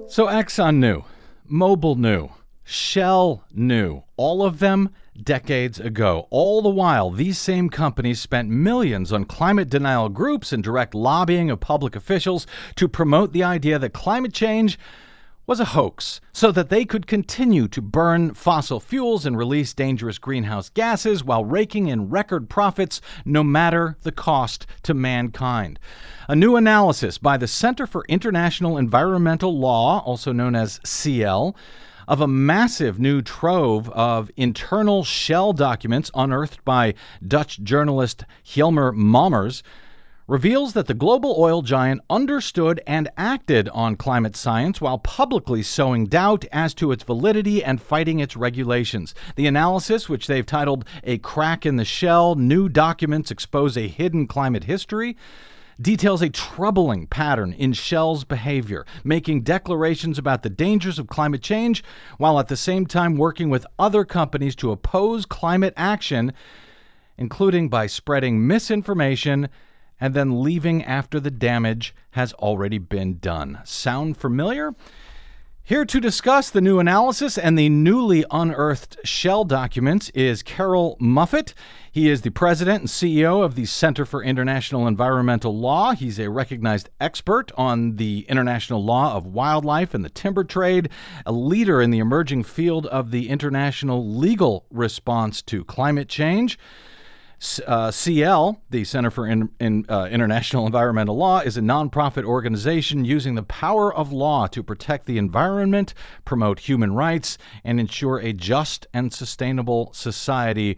[0.09, 1.03] So Exxon knew,
[1.51, 2.29] Mobil knew,
[2.63, 4.89] Shell knew, all of them
[5.21, 6.27] decades ago.
[6.29, 11.49] All the while, these same companies spent millions on climate denial groups and direct lobbying
[11.49, 14.79] of public officials to promote the idea that climate change
[15.45, 20.17] was a hoax so that they could continue to burn fossil fuels and release dangerous
[20.17, 25.79] greenhouse gases while raking in record profits no matter the cost to mankind.
[26.29, 31.55] A new analysis by the Center for International Environmental Law, also known as CIEL,
[32.07, 36.93] of a massive new trove of internal shell documents unearthed by
[37.25, 39.61] Dutch journalist Jelmer Mommers
[40.27, 46.05] reveals that the global oil giant understood and acted on climate science while publicly sowing
[46.05, 49.13] doubt as to its validity and fighting its regulations.
[49.35, 54.27] The analysis, which they've titled A Crack in the Shell New Documents Expose a Hidden
[54.27, 55.17] Climate History,
[55.81, 61.83] details a troubling pattern in Shell's behavior, making declarations about the dangers of climate change
[62.17, 66.31] while at the same time working with other companies to oppose climate action,
[67.17, 69.49] including by spreading misinformation
[70.03, 73.61] and then leaving after the damage has already been done.
[73.63, 74.75] Sound familiar?
[75.63, 81.53] Here to discuss the new analysis and the newly unearthed shell documents is Carroll Muffett.
[81.89, 85.93] He is the president and CEO of the Center for International Environmental Law.
[85.93, 90.89] He's a recognized expert on the international law of wildlife and the timber trade,
[91.25, 96.59] a leader in the emerging field of the international legal response to climate change.
[97.67, 103.03] Uh, CIEL, the Center for in, in, uh, International Environmental Law, is a nonprofit organization
[103.03, 108.31] using the power of law to protect the environment, promote human rights, and ensure a
[108.31, 110.77] just and sustainable society,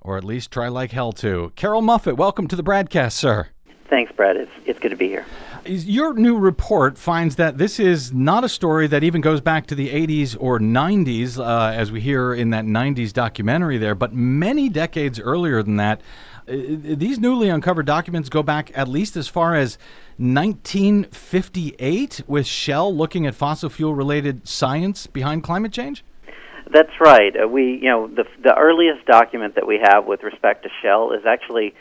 [0.00, 1.52] or at least try like hell to.
[1.56, 3.48] Carroll Muffett, welcome to the broadcast, sir.
[3.92, 4.36] Thanks, Brad.
[4.38, 5.26] It's, it's good to be here.
[5.66, 9.74] Your new report finds that this is not a story that even goes back to
[9.74, 14.70] the 80s or 90s, uh, as we hear in that 90s documentary there, but many
[14.70, 16.00] decades earlier than that.
[16.48, 19.76] Uh, these newly uncovered documents go back at least as far as
[20.16, 26.02] 1958, with Shell looking at fossil fuel related science behind climate change?
[26.72, 27.34] That's right.
[27.36, 31.12] Uh, we, you know, the, the earliest document that we have with respect to Shell
[31.12, 31.74] is actually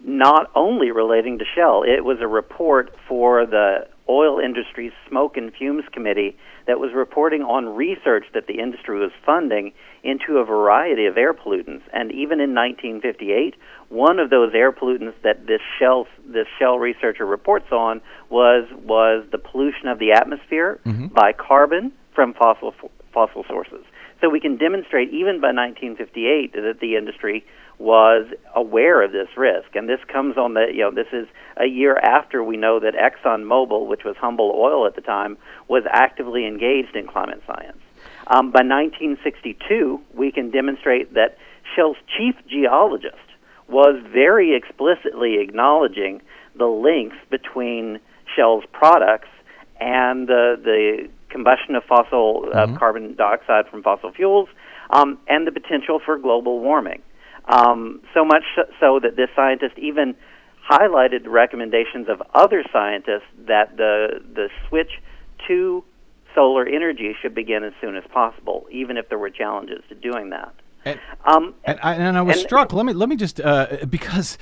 [0.00, 1.82] not only relating to Shell.
[1.82, 6.36] It was a report for the Oil Industry's Smoke and Fumes Committee
[6.66, 9.72] that was reporting on research that the industry was funding
[10.02, 11.82] into a variety of air pollutants.
[11.92, 13.54] And even in 1958,
[13.90, 19.26] one of those air pollutants that this Shell this Shell researcher reports on was was
[19.30, 21.08] the pollution of the atmosphere Mm-hmm.
[21.08, 22.72] by carbon from fossil
[23.12, 23.84] fossil sources.
[24.20, 27.44] So we can demonstrate even by 1958 that the industry
[27.78, 28.26] was
[28.56, 31.96] aware of this risk, and this comes on the you know this is a year
[31.96, 36.96] after we know that ExxonMobil, which was Humble Oil at the time, was actively engaged
[36.96, 37.78] in climate science.
[38.26, 41.38] Um, by 1962, we can demonstrate that
[41.74, 43.16] Shell's chief geologist
[43.68, 46.20] was very explicitly acknowledging
[46.56, 48.00] the links between
[48.34, 49.28] Shell's products
[49.80, 54.48] and the the combustion of fossil uh, carbon dioxide from fossil fuels,
[54.90, 57.02] um, and the potential for global warming.
[57.48, 58.44] Um, so much
[58.78, 60.14] so that this scientist even
[60.70, 64.90] highlighted the recommendations of other scientists that the the switch
[65.46, 65.82] to
[66.34, 70.30] solar energy should begin as soon as possible, even if there were challenges to doing
[70.30, 70.54] that.
[70.84, 72.72] And, Um, and, I, and I was and- struck.
[72.72, 74.36] Let me let me just uh, because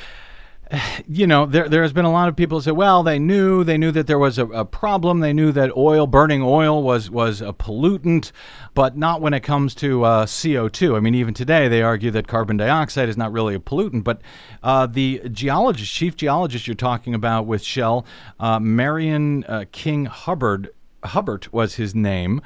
[1.08, 3.78] you know there there has been a lot of people say, well, they knew they
[3.78, 5.20] knew that there was a, a problem.
[5.20, 8.32] They knew that oil burning oil was was a pollutant,
[8.74, 10.96] but not when it comes to uh, CO two.
[10.96, 14.04] I mean, even today they argue that carbon dioxide is not really a pollutant.
[14.04, 14.20] But
[14.62, 18.06] uh, the geologist, chief geologist you're talking about with Shell,
[18.40, 20.74] uh, Marion uh, King Hubbert.
[21.04, 22.40] Hubbert was his name,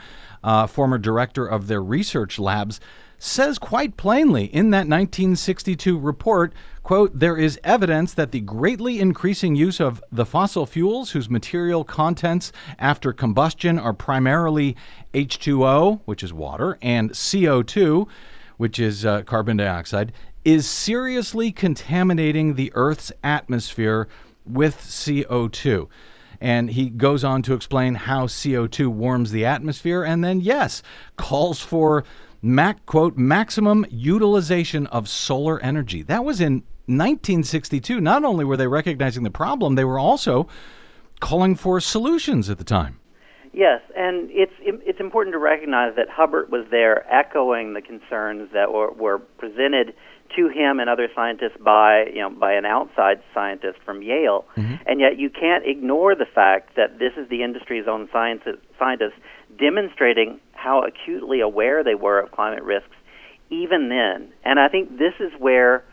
[0.44, 2.78] uh, former director of their research labs,
[3.22, 9.54] says quite plainly in that 1962 report, quote, there is evidence that the greatly increasing
[9.54, 14.74] use of the fossil fuels whose material contents after combustion are primarily
[15.12, 18.08] H2O, which is water, and CO2,
[18.56, 20.12] which is uh, carbon dioxide,
[20.46, 24.08] is seriously contaminating the Earth's atmosphere
[24.46, 25.88] with CO2.
[26.40, 30.82] And he goes on to explain how CO2 warms the atmosphere, and then, yes,
[31.18, 32.02] calls for,
[32.42, 36.02] mac, quote, maximum utilization of solar energy.
[36.02, 38.00] That was in 1962.
[38.00, 40.48] Not only were they recognizing the problem, they were also
[41.20, 42.98] calling for solutions at the time.
[43.52, 48.72] Yes, and it's it's important to recognize that Hubbert was there echoing the concerns that
[48.72, 49.92] were, were presented
[50.36, 54.76] to him and other scientists by you know by an outside scientist from Yale, mm-hmm.
[54.86, 58.42] and yet you can't ignore the fact that this is the industry's own science,
[58.78, 59.18] scientists
[59.60, 62.96] demonstrating how acutely aware they were of climate risks
[63.50, 64.32] even then.
[64.44, 65.84] And I think this is where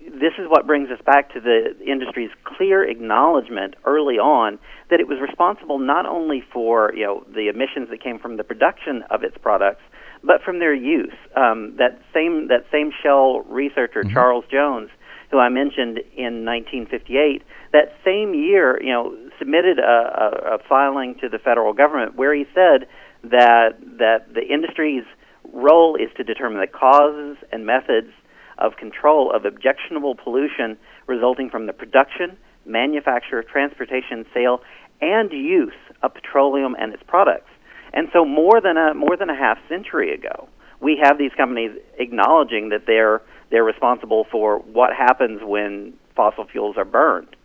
[0.00, 4.58] this is what brings us back to the industry's clear acknowledgement early on
[4.90, 8.44] that it was responsible not only for you know the emissions that came from the
[8.44, 9.82] production of its products,
[10.22, 11.14] but from their use.
[11.36, 14.90] Um, that same that same Shell researcher Charles Jones,
[15.30, 17.42] who I mentioned in 1958,
[17.72, 22.34] that same year, you know, submitted a, a, a filing to the federal government where
[22.34, 22.86] he said
[23.30, 25.04] that that the industry's
[25.52, 28.10] role is to determine the causes and methods
[28.58, 34.60] of control of objectionable pollution resulting from the production, manufacture, transportation, sale,
[35.00, 35.72] and use
[36.02, 37.50] of petroleum and its products.
[37.92, 40.48] And so, more than a more than a half century ago,
[40.80, 46.76] we have these companies acknowledging that they're they're responsible for what happens when fossil fuels
[46.76, 47.36] are burned.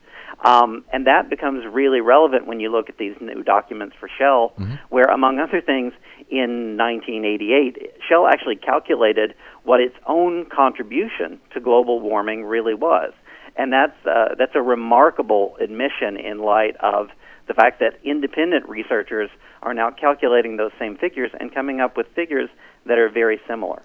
[0.44, 4.54] Um, and that becomes really relevant when you look at these new documents for Shell,
[4.90, 5.94] where, among other things,
[6.30, 9.34] in 1988, Shell actually calculated
[9.64, 13.12] what its own contribution to global warming really was.
[13.58, 17.10] And that's, uh, that's a remarkable admission in light of
[17.48, 19.30] the fact that independent researchers
[19.64, 22.50] are now calculating those same figures and coming up with figures
[22.86, 23.82] that are very similar.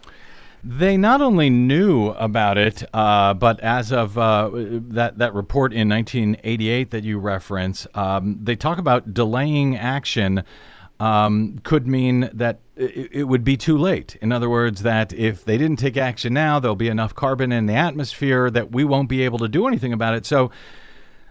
[0.66, 5.90] They not only knew about it, uh, but as of uh, that that report in
[5.90, 10.42] 1988 that you reference, um, they talk about delaying action
[11.00, 14.16] um, could mean that it, it would be too late.
[14.22, 17.66] In other words, that if they didn't take action now, there'll be enough carbon in
[17.66, 20.24] the atmosphere that we won't be able to do anything about it.
[20.24, 20.50] So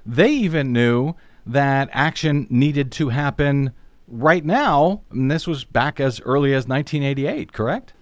[0.06, 1.16] they even knew
[1.48, 3.72] that action needed to happen
[4.08, 5.02] right now.
[5.10, 7.94] And this was back as early as 1988, correct?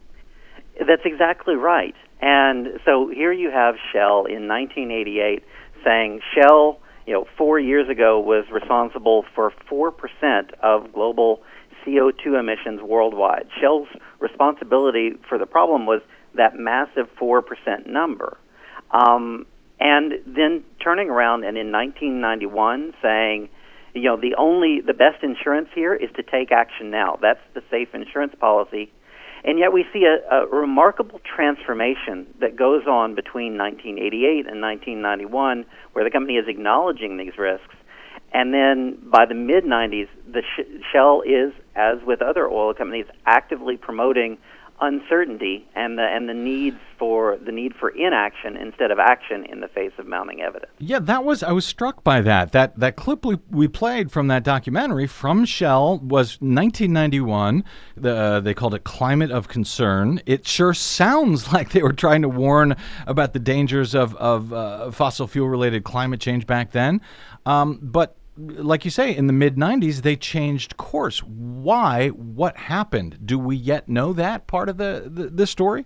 [0.88, 1.95] That's exactly right.
[2.21, 5.43] And so here you have Shell in 1988
[5.84, 11.41] saying, Shell, you know, four years ago was responsible for 4% of global
[11.86, 13.47] CO2 emissions worldwide.
[13.59, 13.88] Shell's
[14.19, 16.01] responsibility for the problem was
[16.36, 18.38] that massive 4% number.
[18.91, 19.45] Um,
[19.79, 23.49] and then turning around and in 1991 saying,
[23.93, 27.17] you know, the only, the best insurance here is to take action now.
[27.21, 28.91] That's the safe insurance policy.
[29.43, 35.65] And yet we see a, a remarkable transformation that goes on between 1988 and 1991,
[35.93, 37.75] where the company is acknowledging these risks.
[38.33, 43.07] And then by the mid 90s, the sh- Shell is, as with other oil companies,
[43.25, 44.37] actively promoting
[44.82, 49.59] uncertainty and the and the needs for the need for inaction instead of action in
[49.61, 50.71] the face of mounting evidence.
[50.79, 52.51] Yeah, that was I was struck by that.
[52.51, 57.63] That that clip we, we played from that documentary from Shell was 1991.
[57.95, 60.19] The, uh, they called it Climate of Concern.
[60.25, 62.75] It sure sounds like they were trying to warn
[63.05, 67.01] about the dangers of of uh, fossil fuel related climate change back then.
[67.45, 71.19] Um, but like you say, in the mid 90s, they changed course.
[71.19, 72.09] Why?
[72.09, 73.19] What happened?
[73.25, 75.86] Do we yet know that part of the, the, the story?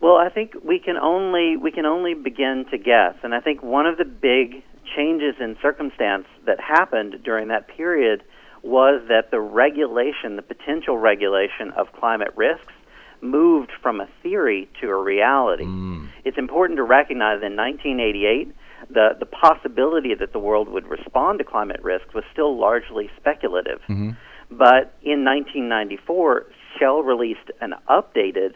[0.00, 3.62] Well, I think we can only we can only begin to guess, and I think
[3.62, 4.64] one of the big
[4.96, 8.24] changes in circumstance that happened during that period
[8.62, 12.72] was that the regulation, the potential regulation of climate risks,
[13.20, 15.64] moved from a theory to a reality.
[15.64, 16.08] Mm.
[16.24, 18.52] It's important to recognize in 1988
[18.92, 23.80] the, the possibility that the world would respond to climate risk was still largely speculative.
[23.88, 24.10] Mm-hmm.
[24.50, 26.46] But in 1994,
[26.78, 28.54] Shell released an updated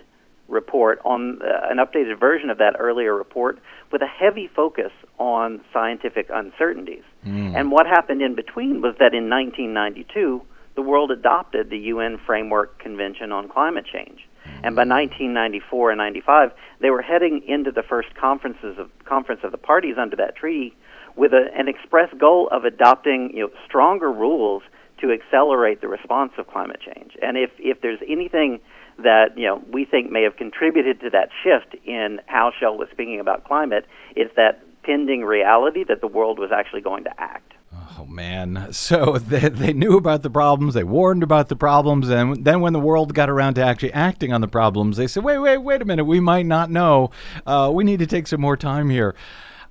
[0.48, 3.58] report on uh, an updated version of that earlier report
[3.90, 7.02] with a heavy focus on scientific uncertainties.
[7.26, 7.56] Mm.
[7.56, 10.42] And what happened in between was that in 1992,
[10.76, 14.20] the world adopted the UN Framework Convention on Climate Change.
[14.66, 16.50] And by 1994 and 95,
[16.80, 20.74] they were heading into the first conferences of conference of the parties under that treaty
[21.14, 24.64] with a, an express goal of adopting you know, stronger rules
[25.00, 27.12] to accelerate the response of climate change.
[27.22, 28.58] And if, if there's anything
[28.98, 32.88] that you know we think may have contributed to that shift in how Shell was
[32.90, 33.86] speaking about climate,
[34.16, 37.52] it's that pending reality that the world was actually going to act.
[37.98, 38.68] Oh man!
[38.72, 42.72] So they, they knew about the problems, they warned about the problems, and then when
[42.72, 45.82] the world got around to actually acting on the problems, they said, "Wait, wait, wait
[45.82, 46.04] a minute!
[46.04, 47.10] We might not know.
[47.46, 49.14] Uh, we need to take some more time here."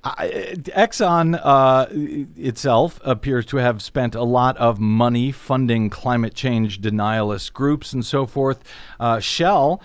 [0.06, 1.88] Exxon uh,
[2.36, 8.06] itself appears to have spent a lot of money funding climate change denialist groups and
[8.06, 8.64] so forth.
[9.00, 9.82] Uh, Shell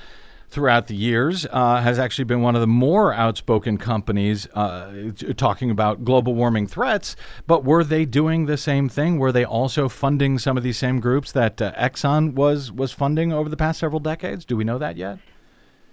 [0.50, 5.70] throughout the years uh, has actually been one of the more outspoken companies uh, talking
[5.70, 7.16] about global warming threats.
[7.46, 9.18] But were they doing the same thing?
[9.18, 13.32] Were they also funding some of these same groups that uh, Exxon was was funding
[13.32, 14.44] over the past several decades?
[14.44, 15.18] Do we know that yet?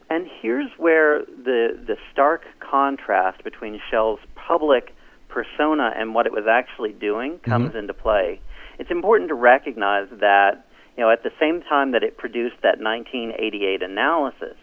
[0.10, 4.95] And here's where the the stark contrast between Shell's public
[5.30, 7.78] persona and what it was actually doing comes Mm-hmm.
[7.78, 8.39] into play.
[8.80, 10.66] It's important to recognize that
[10.98, 14.56] you know, at the same time that it produced that 1988 analysis,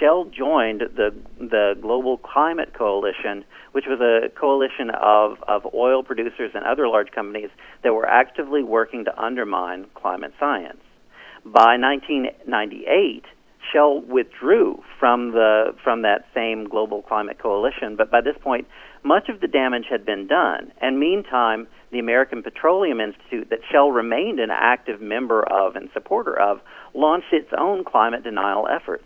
[0.00, 6.50] Shell joined the the Global Climate Coalition, which was a coalition of, of oil producers
[6.54, 7.50] and other large companies
[7.82, 10.80] that were actively working to undermine climate science.
[11.44, 13.24] By 1998,
[13.72, 18.66] Shell withdrew from the from that same Global Climate Coalition, but by this point,
[19.02, 20.72] much of the damage had been done.
[20.80, 26.38] And meantime, the American Petroleum Institute, that Shell remained an active member of and supporter
[26.38, 26.60] of,
[26.94, 29.04] launched its own climate denial efforts.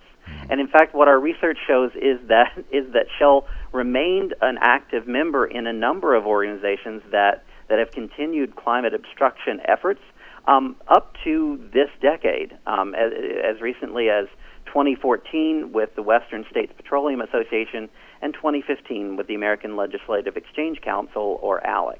[0.50, 5.06] And in fact, what our research shows is that is that Shell remained an active
[5.06, 10.00] member in a number of organizations that that have continued climate obstruction efforts
[10.46, 13.12] um, up to this decade, um, as,
[13.44, 14.26] as recently as
[14.68, 17.88] 2014 with the Western States Petroleum Association
[18.22, 21.98] and 2015 with the American Legislative Exchange Council, or ALEC.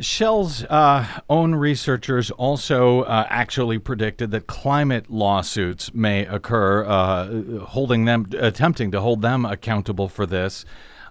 [0.00, 8.04] Shell's uh, own researchers also uh, actually predicted that climate lawsuits may occur, uh, holding
[8.04, 10.64] them, attempting to hold them accountable for this.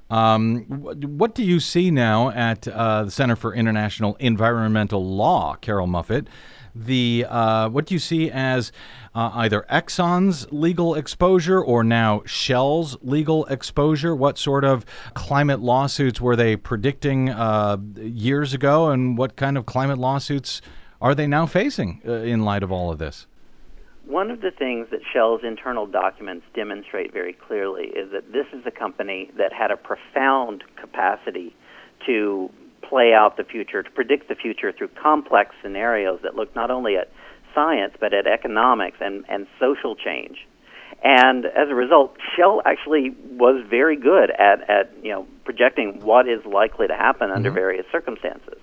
[0.09, 5.87] Um, what do you see now at uh, the Center for International Environmental Law, Carroll
[5.87, 6.27] Muffett?
[6.85, 8.71] The uh, what do you see as
[9.15, 14.15] uh, either Exxon's legal exposure or now Shell's legal exposure?
[14.15, 19.65] What sort of climate lawsuits were they predicting uh, years ago, and what kind of
[19.65, 20.61] climate lawsuits
[21.01, 23.27] are they now facing uh, in light of all of this?
[24.05, 28.65] One of the things that Shell's internal documents demonstrate very clearly is that this is
[28.65, 31.53] a company that had a profound capacity
[32.05, 32.49] to
[32.89, 36.95] play out the future, to predict the future through complex scenarios that look not only
[36.95, 37.11] at
[37.53, 40.37] science but at economics and, and social change.
[41.03, 46.27] And as a result, Shell actually was very good at, at you know projecting what
[46.27, 47.55] is likely to happen under mm-hmm.
[47.55, 48.59] various circumstances.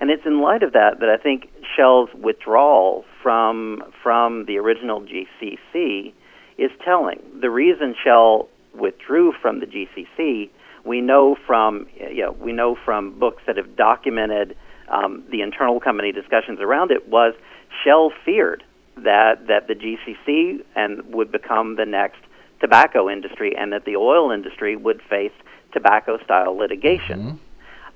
[0.00, 5.02] And it's in light of that that I think Shell's withdrawal from from the original
[5.02, 6.12] GCC
[6.58, 7.20] is telling.
[7.40, 10.50] The reason Shell withdrew from the GCC,
[10.84, 14.56] we know from you know we know from books that have documented
[14.88, 17.34] um, the internal company discussions around it was
[17.82, 18.62] Shell feared
[18.96, 22.20] that that the GCC and would become the next
[22.60, 25.32] tobacco industry, and that the oil industry would face
[25.72, 27.20] tobacco-style litigation.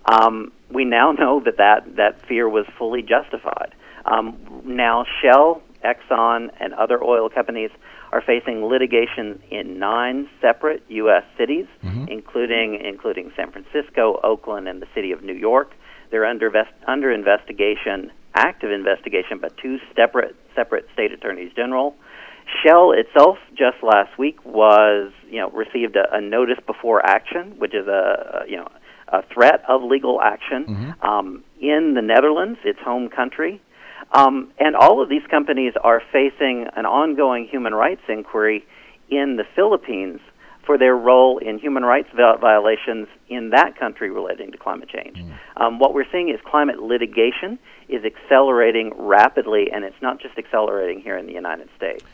[0.05, 3.75] Um, we now know that, that that fear was fully justified.
[4.05, 7.71] Um, now, Shell, Exxon, and other oil companies
[8.13, 11.25] are facing litigation in nine separate U.S.
[11.37, 11.67] cities,
[12.09, 15.73] including including San Francisco, Oakland, and the city of New York.
[16.11, 21.95] They're under vest- under investigation, active investigation, but two separate separate state attorneys general.
[22.65, 27.75] Shell itself, just last week, was you know received a, a notice before action, which
[27.75, 28.69] is a, a you know
[29.09, 30.65] a threat of legal action
[31.03, 33.61] um, in the Netherlands, its home country.
[34.13, 38.67] Um, and all of these companies are facing an ongoing human rights inquiry
[39.11, 40.21] in the Philippines
[40.65, 45.19] for their role in human rights violations in that country relating to climate change.
[45.57, 51.01] Um, what we're seeing is climate litigation is accelerating rapidly, and it's not just accelerating
[51.01, 52.05] here in the United States.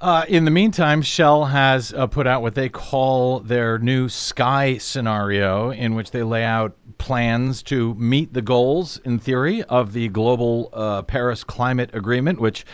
[0.00, 4.78] Uh, in the meantime, Shell has uh, put out what they call their new sky
[4.78, 10.08] scenario, in which they lay out plans to meet the goals, in theory, of the
[10.08, 12.64] global uh, Paris Climate Agreement, which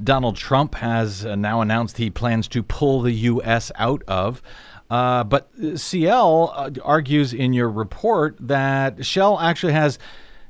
[0.00, 3.72] Donald Trump has uh, now announced he plans to pull the U.S.
[3.74, 4.40] out of.
[4.88, 9.98] Uh, but CIEL uh, argues in your report that Shell actually has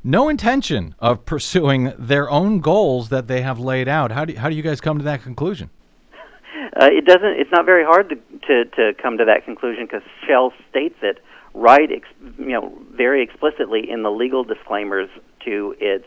[0.04, 4.12] no intention of pursuing their own goals that they have laid out.
[4.12, 5.70] How do, how do you guys come to that conclusion?
[6.58, 7.38] Uh, it doesn't.
[7.38, 11.22] It's not very hard to to, to come to that conclusion because Shell states it
[11.54, 12.06] right, ex,
[12.38, 15.08] you know, very explicitly in the legal disclaimers
[15.44, 16.06] to its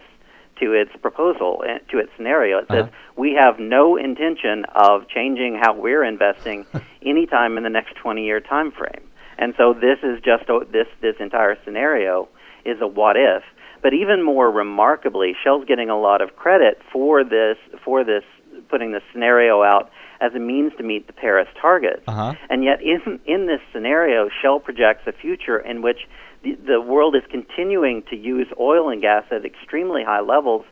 [0.60, 2.60] to its proposal uh, to its scenario.
[2.60, 6.66] It says we have no intention of changing how we're investing
[7.06, 9.04] anytime in the next 20 year time frame.
[9.38, 12.30] And so this is just a, this this entire scenario
[12.66, 13.44] is a what if.
[13.82, 18.24] But even more remarkably, Shell's getting a lot of credit for this for this
[18.70, 19.90] putting the scenario out
[20.22, 22.04] as a means to meet the Paris targets.
[22.08, 22.36] Uh-huh.
[22.50, 26.08] And yet, in in this scenario, Shell projects a future in which
[26.44, 30.66] the, the world is continuing to use oil and gas at extremely high levels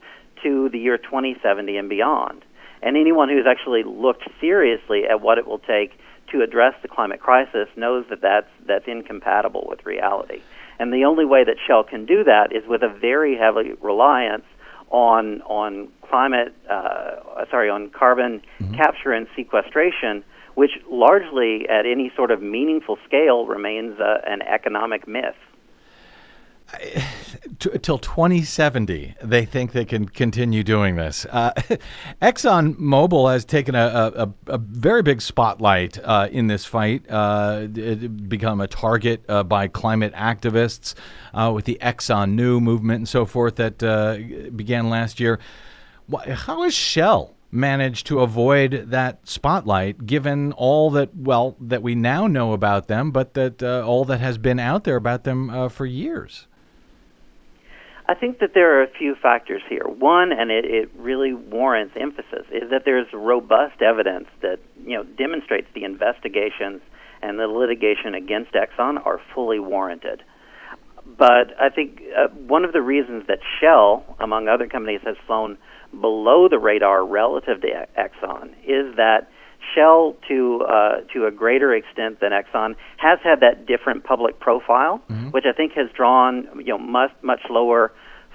[0.43, 2.45] to the year 2070 and beyond.
[2.81, 5.99] And anyone who's actually looked seriously at what it will take
[6.31, 10.41] to address the climate crisis knows that that's that's incompatible with reality.
[10.79, 14.45] And the only way that Shell can do that is with a very heavy reliance
[14.89, 18.41] on on climate, uh, sorry, on carbon
[18.75, 20.23] capture and sequestration,
[20.55, 25.35] which largely, at any sort of meaningful scale, remains uh, an economic myth.
[27.59, 31.25] T- till 2070, they think they can continue doing this.
[31.29, 31.51] Uh,
[32.21, 37.67] Exxon Mobil has taken a, a, a very big spotlight uh, in this fight, uh,
[37.75, 40.95] it become a target uh, by climate activists
[41.33, 44.17] uh, with the Exxon Knew movement and so forth that uh,
[44.55, 45.39] began last year.
[46.27, 52.27] How has Shell managed to avoid that spotlight, given all that well that we now
[52.27, 55.69] know about them, but that uh, all that has been out there about them uh,
[55.69, 56.47] for years?
[58.09, 59.83] I think that there are a few factors here.
[59.85, 65.03] One, and it, it really warrants emphasis, is that there's robust evidence that you know
[65.03, 66.81] demonstrates the investigations
[67.21, 70.23] and the litigation against Exxon are fully warranted.
[71.05, 75.59] But I think uh, one of the reasons that Shell, among other companies, has flown
[75.91, 79.29] below the radar relative to Exxon is that
[79.75, 85.01] Shell, to uh, to a greater extent than Exxon, has had that different public profile,
[85.31, 87.91] which I think has drawn you know much much lower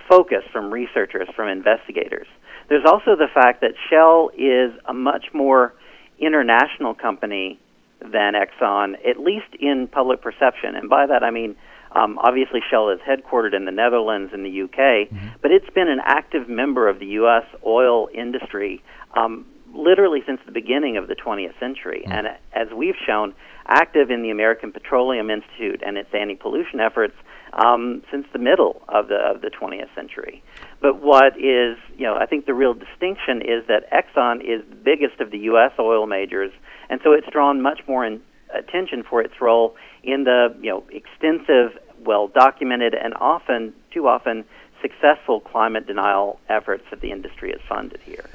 [0.09, 2.26] focus from researchers, from investigators.
[2.68, 5.74] There's also the fact that Shell is a much more
[6.18, 7.59] international company
[8.01, 11.57] than Exxon, at least in public perception, and by that I mean.
[11.97, 15.09] Um, obviously, Shell is headquartered in the Netherlands and the UK,
[15.41, 17.45] but it's been an active member of the U.S.
[17.64, 18.82] oil industry
[19.14, 22.05] um, literally since the beginning of the 20th century.
[22.07, 23.35] And as we've shown,
[23.66, 27.14] active in the American Petroleum Institute and its anti-pollution efforts
[27.53, 30.43] um, since the middle of the of the 20th century.
[30.81, 34.77] But what is, you know, I think the real distinction is that Exxon is the
[34.77, 35.72] biggest of the U.S.
[35.79, 36.53] oil majors,
[36.91, 38.20] and so it's drawn much more in,
[38.53, 44.45] attention for its role in the, you know, extensive, well documented, and often, too often,
[44.83, 48.29] successful climate denial efforts that the industry has funded here.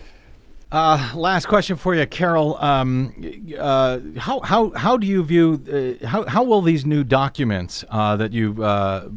[0.72, 2.55] Uh, last question for you, Carroll.
[2.57, 3.11] Um,
[3.57, 8.15] uh, how, how, how do you view, uh, how, how will these new documents uh,
[8.17, 9.09] that you've uh,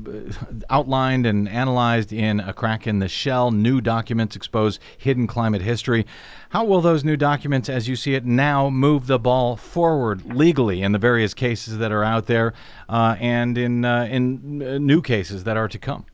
[0.70, 6.07] outlined and analyzed in A Crack in the Shell, new documents expose hidden climate history,
[6.48, 10.80] how will those new documents, as you see it now, move the ball forward legally
[10.80, 12.55] in the various cases that are out there
[12.88, 16.07] uh, and in, in new cases that are to come?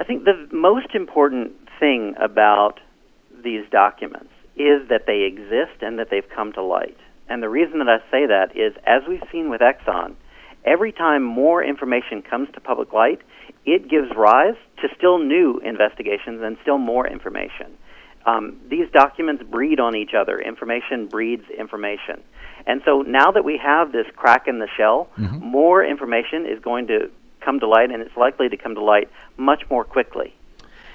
[0.00, 2.80] I think the most important thing about
[3.42, 6.96] these documents is that they exist and that they've come to light.
[7.28, 10.14] And the reason that I say that is, as we've seen with Exxon,
[10.64, 13.20] every time more information comes to public light,
[13.64, 17.76] it gives rise to still new investigations and still more information.
[18.26, 20.38] Um, these documents breed on each other.
[20.38, 22.22] Information breeds information.
[22.66, 25.38] And so now that we have this crack in the shell, mm-hmm.
[25.38, 27.10] more information is going to
[27.40, 30.34] come to light, and it's likely to come to light much more quickly.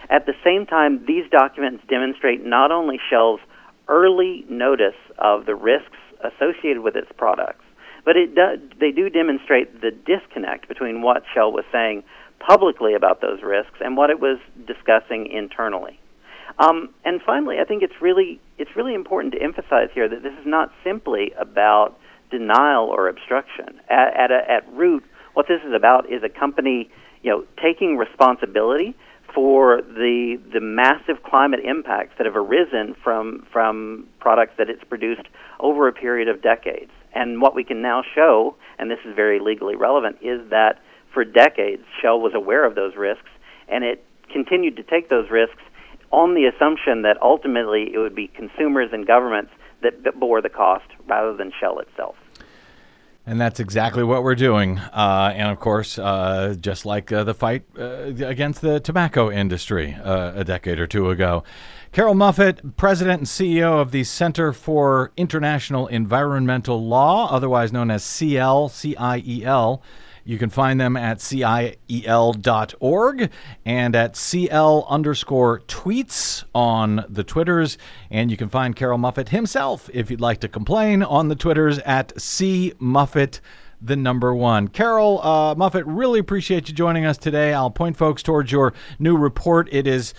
[0.10, 3.40] At the same time, these documents demonstrate not only Shell's
[3.88, 7.66] early notice of the risks associated with its products,
[8.06, 12.04] but it do, they do demonstrate the disconnect between what Shell was saying
[12.40, 16.00] publicly about those risks and what it was discussing internally.
[16.60, 20.34] Um, and finally, I think it's really it's really important to emphasize here that this
[20.34, 21.98] is not simply about
[22.30, 23.80] denial or obstruction.
[23.90, 26.90] At, at, a, at root, what this is about is a company,
[27.22, 28.96] you know, taking responsibility
[29.34, 35.28] for the the massive climate impacts that have arisen from from products that it's produced
[35.60, 36.92] over a period of decades.
[37.16, 40.80] And what we can now show, and this is very legally relevant, is that
[41.14, 43.30] for decades Shell was aware of those risks
[43.68, 45.62] and it continued to take those risks
[46.12, 50.86] on the assumption that ultimately it would be consumers and governments that bore the cost
[51.08, 52.16] rather than Shell itself.
[53.26, 54.80] And that's exactly what we're doing.
[54.80, 59.94] Uh, and of course, uh, just like uh, the fight uh, against the tobacco industry
[59.94, 61.44] uh, a decade or two ago.
[61.94, 68.04] Carroll Muffett, President and CEO of the Center for International Environmental Law, otherwise known as
[68.04, 69.82] CIEL, C-I-E-L.
[70.26, 71.70] You can find them at ciel.org
[73.66, 77.78] and at CIEL underscore tweets on the Twitters.
[78.10, 81.80] And you can find Carroll Muffett himself, if you'd like to complain, on the Twitters
[81.80, 83.40] at C Muffett
[83.82, 84.70] the number one.
[84.70, 87.54] Carroll uh, Muffett, really appreciate you joining us today.
[87.54, 89.68] I'll point folks towards your new report.
[89.74, 90.14] It is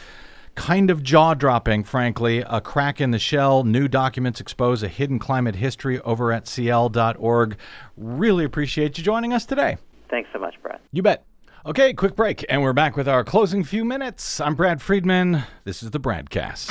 [0.54, 2.40] kind of jaw dropping, frankly.
[2.40, 3.64] A crack in the shell.
[3.64, 7.56] New documents expose a hidden climate history over at ciel.org.
[7.96, 9.78] Really appreciate you joining us today.
[10.14, 10.78] Thanks so much, Brad.
[10.92, 11.26] You bet.
[11.66, 14.40] Okay, quick break, and we're back with our closing few minutes.
[14.40, 15.42] I'm Brad Friedman.
[15.64, 16.70] This is the Bradcast.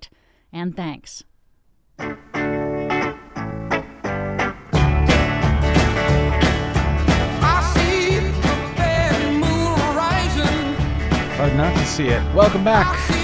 [0.51, 1.23] and thanks.
[11.37, 12.35] Hard not to see it.
[12.35, 13.20] Welcome back.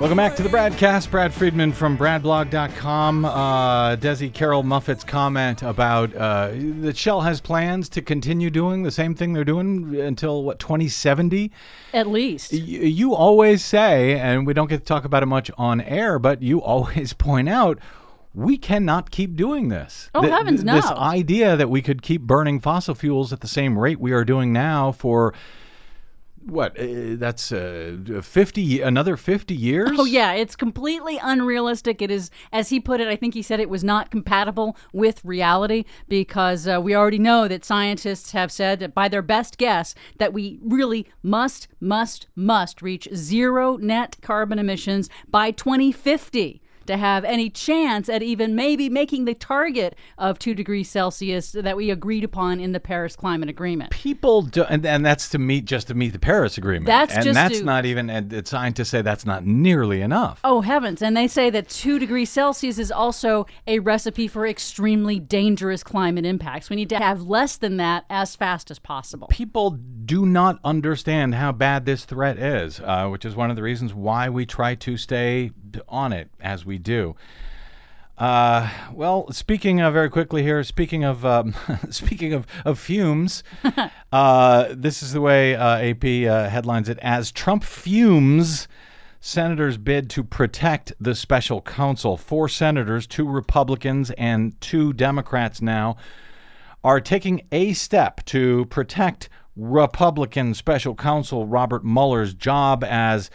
[0.00, 1.10] Welcome back to the Bradcast.
[1.10, 3.24] Brad Friedman from BradBlog.com.
[3.24, 8.90] Uh, Desi Carroll Muffett's comment about uh, that Shell has plans to continue doing the
[8.90, 11.50] same thing they're doing until what 2070.
[11.94, 15.50] At least y- you always say, and we don't get to talk about it much
[15.56, 17.78] on air, but you always point out
[18.34, 20.10] we cannot keep doing this.
[20.14, 20.74] Oh, Th- heavens, no.
[20.74, 24.24] This idea that we could keep burning fossil fuels at the same rate we are
[24.24, 25.32] doing now for
[26.46, 29.90] what uh, that's uh, 50 another 50 years?
[29.98, 32.02] Oh yeah it's completely unrealistic.
[32.02, 35.24] It is as he put it i think he said it was not compatible with
[35.24, 39.94] reality because uh, we already know that scientists have said that by their best guess
[40.18, 47.24] that we really must must must reach zero net carbon emissions by 2050 to have
[47.24, 52.24] any chance at even maybe making the target of 2 degrees Celsius that we agreed
[52.24, 53.90] upon in the Paris Climate Agreement.
[53.90, 56.86] People do, and, and that's to meet just to meet the Paris Agreement.
[56.86, 60.40] That's and just that's to, not even and scientists say that's not nearly enough.
[60.44, 65.18] Oh heavens, and they say that 2 degrees Celsius is also a recipe for extremely
[65.18, 66.70] dangerous climate impacts.
[66.70, 69.28] We need to have less than that as fast as possible.
[69.28, 69.70] People
[70.04, 73.94] do not understand how bad this threat is, uh, which is one of the reasons
[73.94, 75.50] why we try to stay
[75.88, 77.16] on it as we do.
[78.16, 81.54] Uh, well, speaking uh, very quickly here, speaking of um,
[81.90, 83.42] speaking of, of fumes,
[84.12, 88.68] uh, this is the way uh, AP uh, headlines it as Trump fumes.
[89.20, 92.18] Senators bid to protect the special counsel.
[92.18, 95.96] Four senators, two Republicans and two Democrats now,
[96.84, 103.30] are taking a step to protect Republican special counsel Robert Mueller's job as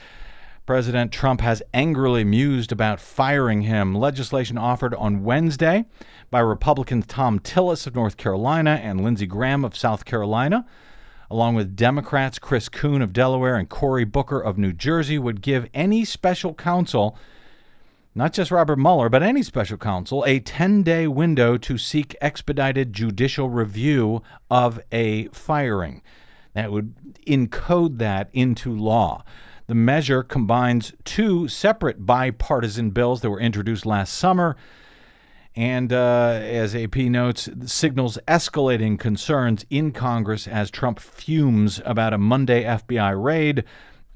[0.69, 3.95] President Trump has angrily mused about firing him.
[3.95, 5.85] Legislation offered on Wednesday
[6.29, 10.67] by Republicans Thom Tillis of North Carolina and Lindsey Graham of South Carolina,
[11.31, 15.67] along with Democrats Chris Coon of Delaware and Cory Booker of New Jersey, would give
[15.73, 17.17] any special counsel,
[18.13, 22.93] not just Robert Mueller, but any special counsel, a 10 day window to seek expedited
[22.93, 26.03] judicial review of a firing.
[26.53, 26.93] That would
[27.25, 29.23] encode that into law.
[29.69, 34.55] The measure combines two separate bipartisan bills that were introduced last summer.
[35.55, 42.17] And uh, as AP notes, signals escalating concerns in Congress as Trump fumes about a
[42.17, 43.63] Monday FBI raid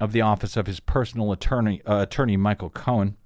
[0.00, 3.16] of the office of his personal attorney, uh, attorney Michael Cohen.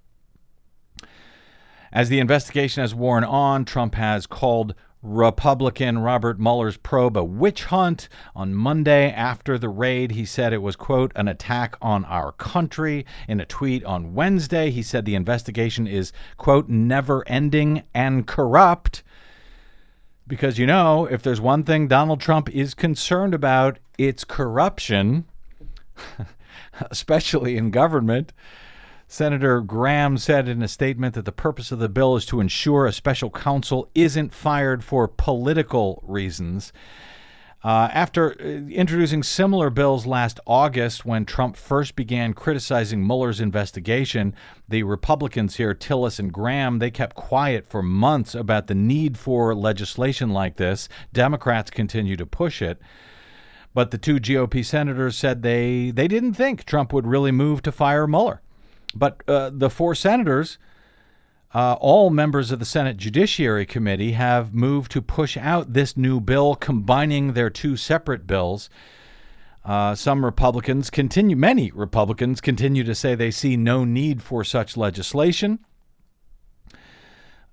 [1.91, 7.65] As the investigation has worn on, Trump has called Republican Robert Mueller's probe a witch
[7.65, 8.09] hunt.
[8.35, 13.07] On Monday, after the raid, he said it was, quote, an attack on our country.
[13.29, 19.03] In a tweet on Wednesday, he said the investigation is, quote, never ending and corrupt.
[20.27, 25.27] Because, you know, if there's one thing Donald Trump is concerned about, it's corruption,
[26.91, 28.33] especially in government.
[29.11, 32.85] Senator Graham said in a statement that the purpose of the bill is to ensure
[32.85, 36.75] a special counsel isn't fired for political reasons.
[37.65, 44.35] Uh, after uh, introducing similar bills last August, when Trump first began criticizing Mueller's investigation,
[44.69, 49.55] the Republicans here, Tillis and Graham, they kept quiet for months about the need for
[49.55, 50.87] legislation like this.
[51.15, 52.79] Democrats continue to push it.
[53.73, 57.73] But the two GOP senators said they, they didn't think Trump would really move to
[57.73, 58.43] fire Mueller.
[58.95, 60.59] But uh, the four senators,
[61.55, 66.21] uh, all members of the Senate Judiciary Committee, have moved to push out this new
[66.21, 68.71] bill, combining their two separate bills.
[69.65, 74.77] Uh, some Republicans continue, many Republicans continue to say they see no need for such
[74.77, 75.59] legislation.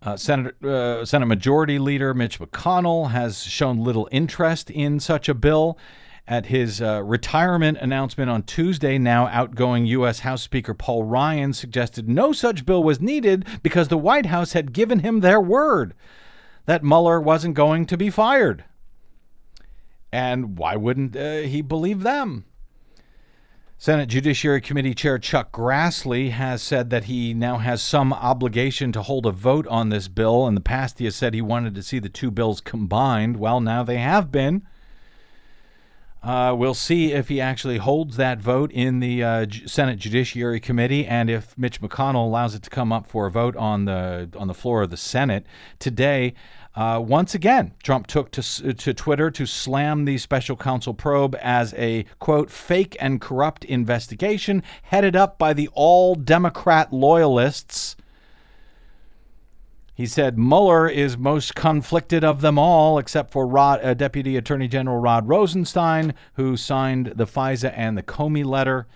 [0.02, 5.34] Uh, Senate, uh, Senate Majority Leader Mitch McConnell has shown little interest in such a
[5.34, 5.78] bill.
[6.28, 10.22] At his uh, retirement announcement on Tuesday, now outgoing U.S.
[10.22, 14.74] House Speaker Paul Ryan suggested no such bill was needed because the White House had
[14.74, 15.94] given him their word
[16.66, 18.64] that Mueller wasn't going to be fired.
[20.12, 22.46] And why wouldn't uh, he believe them?
[23.78, 29.02] Senate Judiciary Committee Chair Chuck Grassley has said that he now has some obligation to
[29.02, 30.48] hold a vote on this bill.
[30.48, 33.38] In the past, he has said he wanted to see the two bills combined.
[33.38, 34.66] Well, now they have been.
[36.26, 41.06] Uh, we'll see if he actually holds that vote in the uh, Senate Judiciary Committee,
[41.06, 44.48] and if Mitch McConnell allows it to come up for a vote on the on
[44.48, 45.46] the floor of the Senate
[45.78, 46.34] today.
[46.74, 48.42] Uh, once again, Trump took to,
[48.74, 54.62] to Twitter to slam the special counsel probe as a quote fake and corrupt investigation
[54.82, 57.96] headed up by the all Democrat loyalists
[59.96, 64.68] he said Mueller is most conflicted of them all, except for Rod, uh, Deputy Attorney
[64.68, 68.88] General Rod Rosenstein, who signed the FISA and the Comey letter.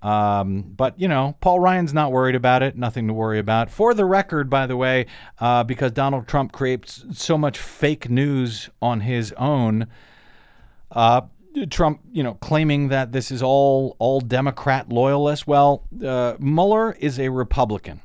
[0.00, 2.76] Um, but, you know, Paul Ryan's not worried about it.
[2.76, 3.70] Nothing to worry about.
[3.70, 5.06] For the record, by the way,
[5.38, 9.86] uh, because Donald Trump creates so much fake news on his own,
[10.90, 11.20] uh,
[11.68, 15.46] Trump, you know, claiming that this is all all Democrat loyalists.
[15.46, 18.00] Well, uh, Mueller is a Republican.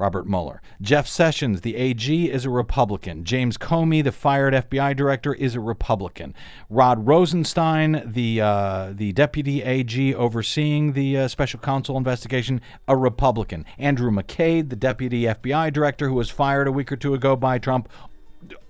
[0.00, 0.62] Robert Mueller.
[0.80, 3.22] Jeff Sessions, the AG, is a Republican.
[3.22, 6.34] James Comey, the fired FBI director, is a Republican.
[6.70, 13.66] Rod Rosenstein, the uh, the deputy AG overseeing the uh, special counsel investigation, a Republican.
[13.78, 17.58] Andrew McCabe, the deputy FBI director who was fired a week or two ago by
[17.58, 17.86] Trump,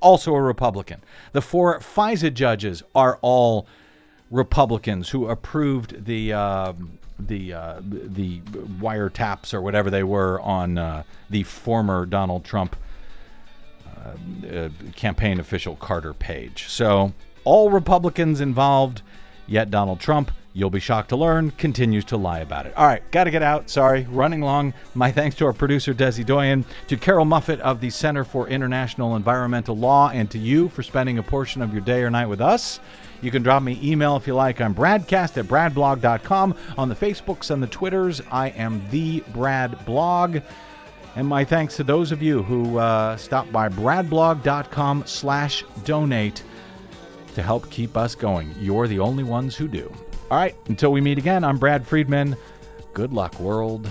[0.00, 1.00] also a Republican.
[1.30, 3.68] The four FISA judges are all
[4.32, 6.32] Republicans who approved the.
[6.32, 6.72] Uh,
[7.26, 8.40] the uh, the
[8.80, 12.76] wiretaps or whatever they were on uh, the former Donald Trump
[13.86, 16.66] uh, uh, campaign official Carter Page.
[16.68, 17.12] So
[17.44, 19.02] all Republicans involved,
[19.46, 22.76] yet Donald Trump, you'll be shocked to learn, continues to lie about it.
[22.76, 23.70] All right, got to get out.
[23.70, 24.74] Sorry, running long.
[24.94, 29.16] My thanks to our producer Desi Doyen, to Carroll Muffett of the Center for International
[29.16, 32.40] Environmental Law, and to you for spending a portion of your day or night with
[32.40, 32.80] us.
[33.22, 34.60] You can drop me email if you like.
[34.60, 36.54] I'm bradcast at bradblog.com.
[36.78, 40.38] On the Facebooks and the Twitters, I am the Brad Blog.
[41.16, 46.42] And my thanks to those of you who uh, stopped by bradblog.com slash donate
[47.34, 48.54] to help keep us going.
[48.58, 49.92] You're the only ones who do.
[50.30, 52.36] All right, until we meet again, I'm Brad Friedman.
[52.94, 53.90] Good luck, world.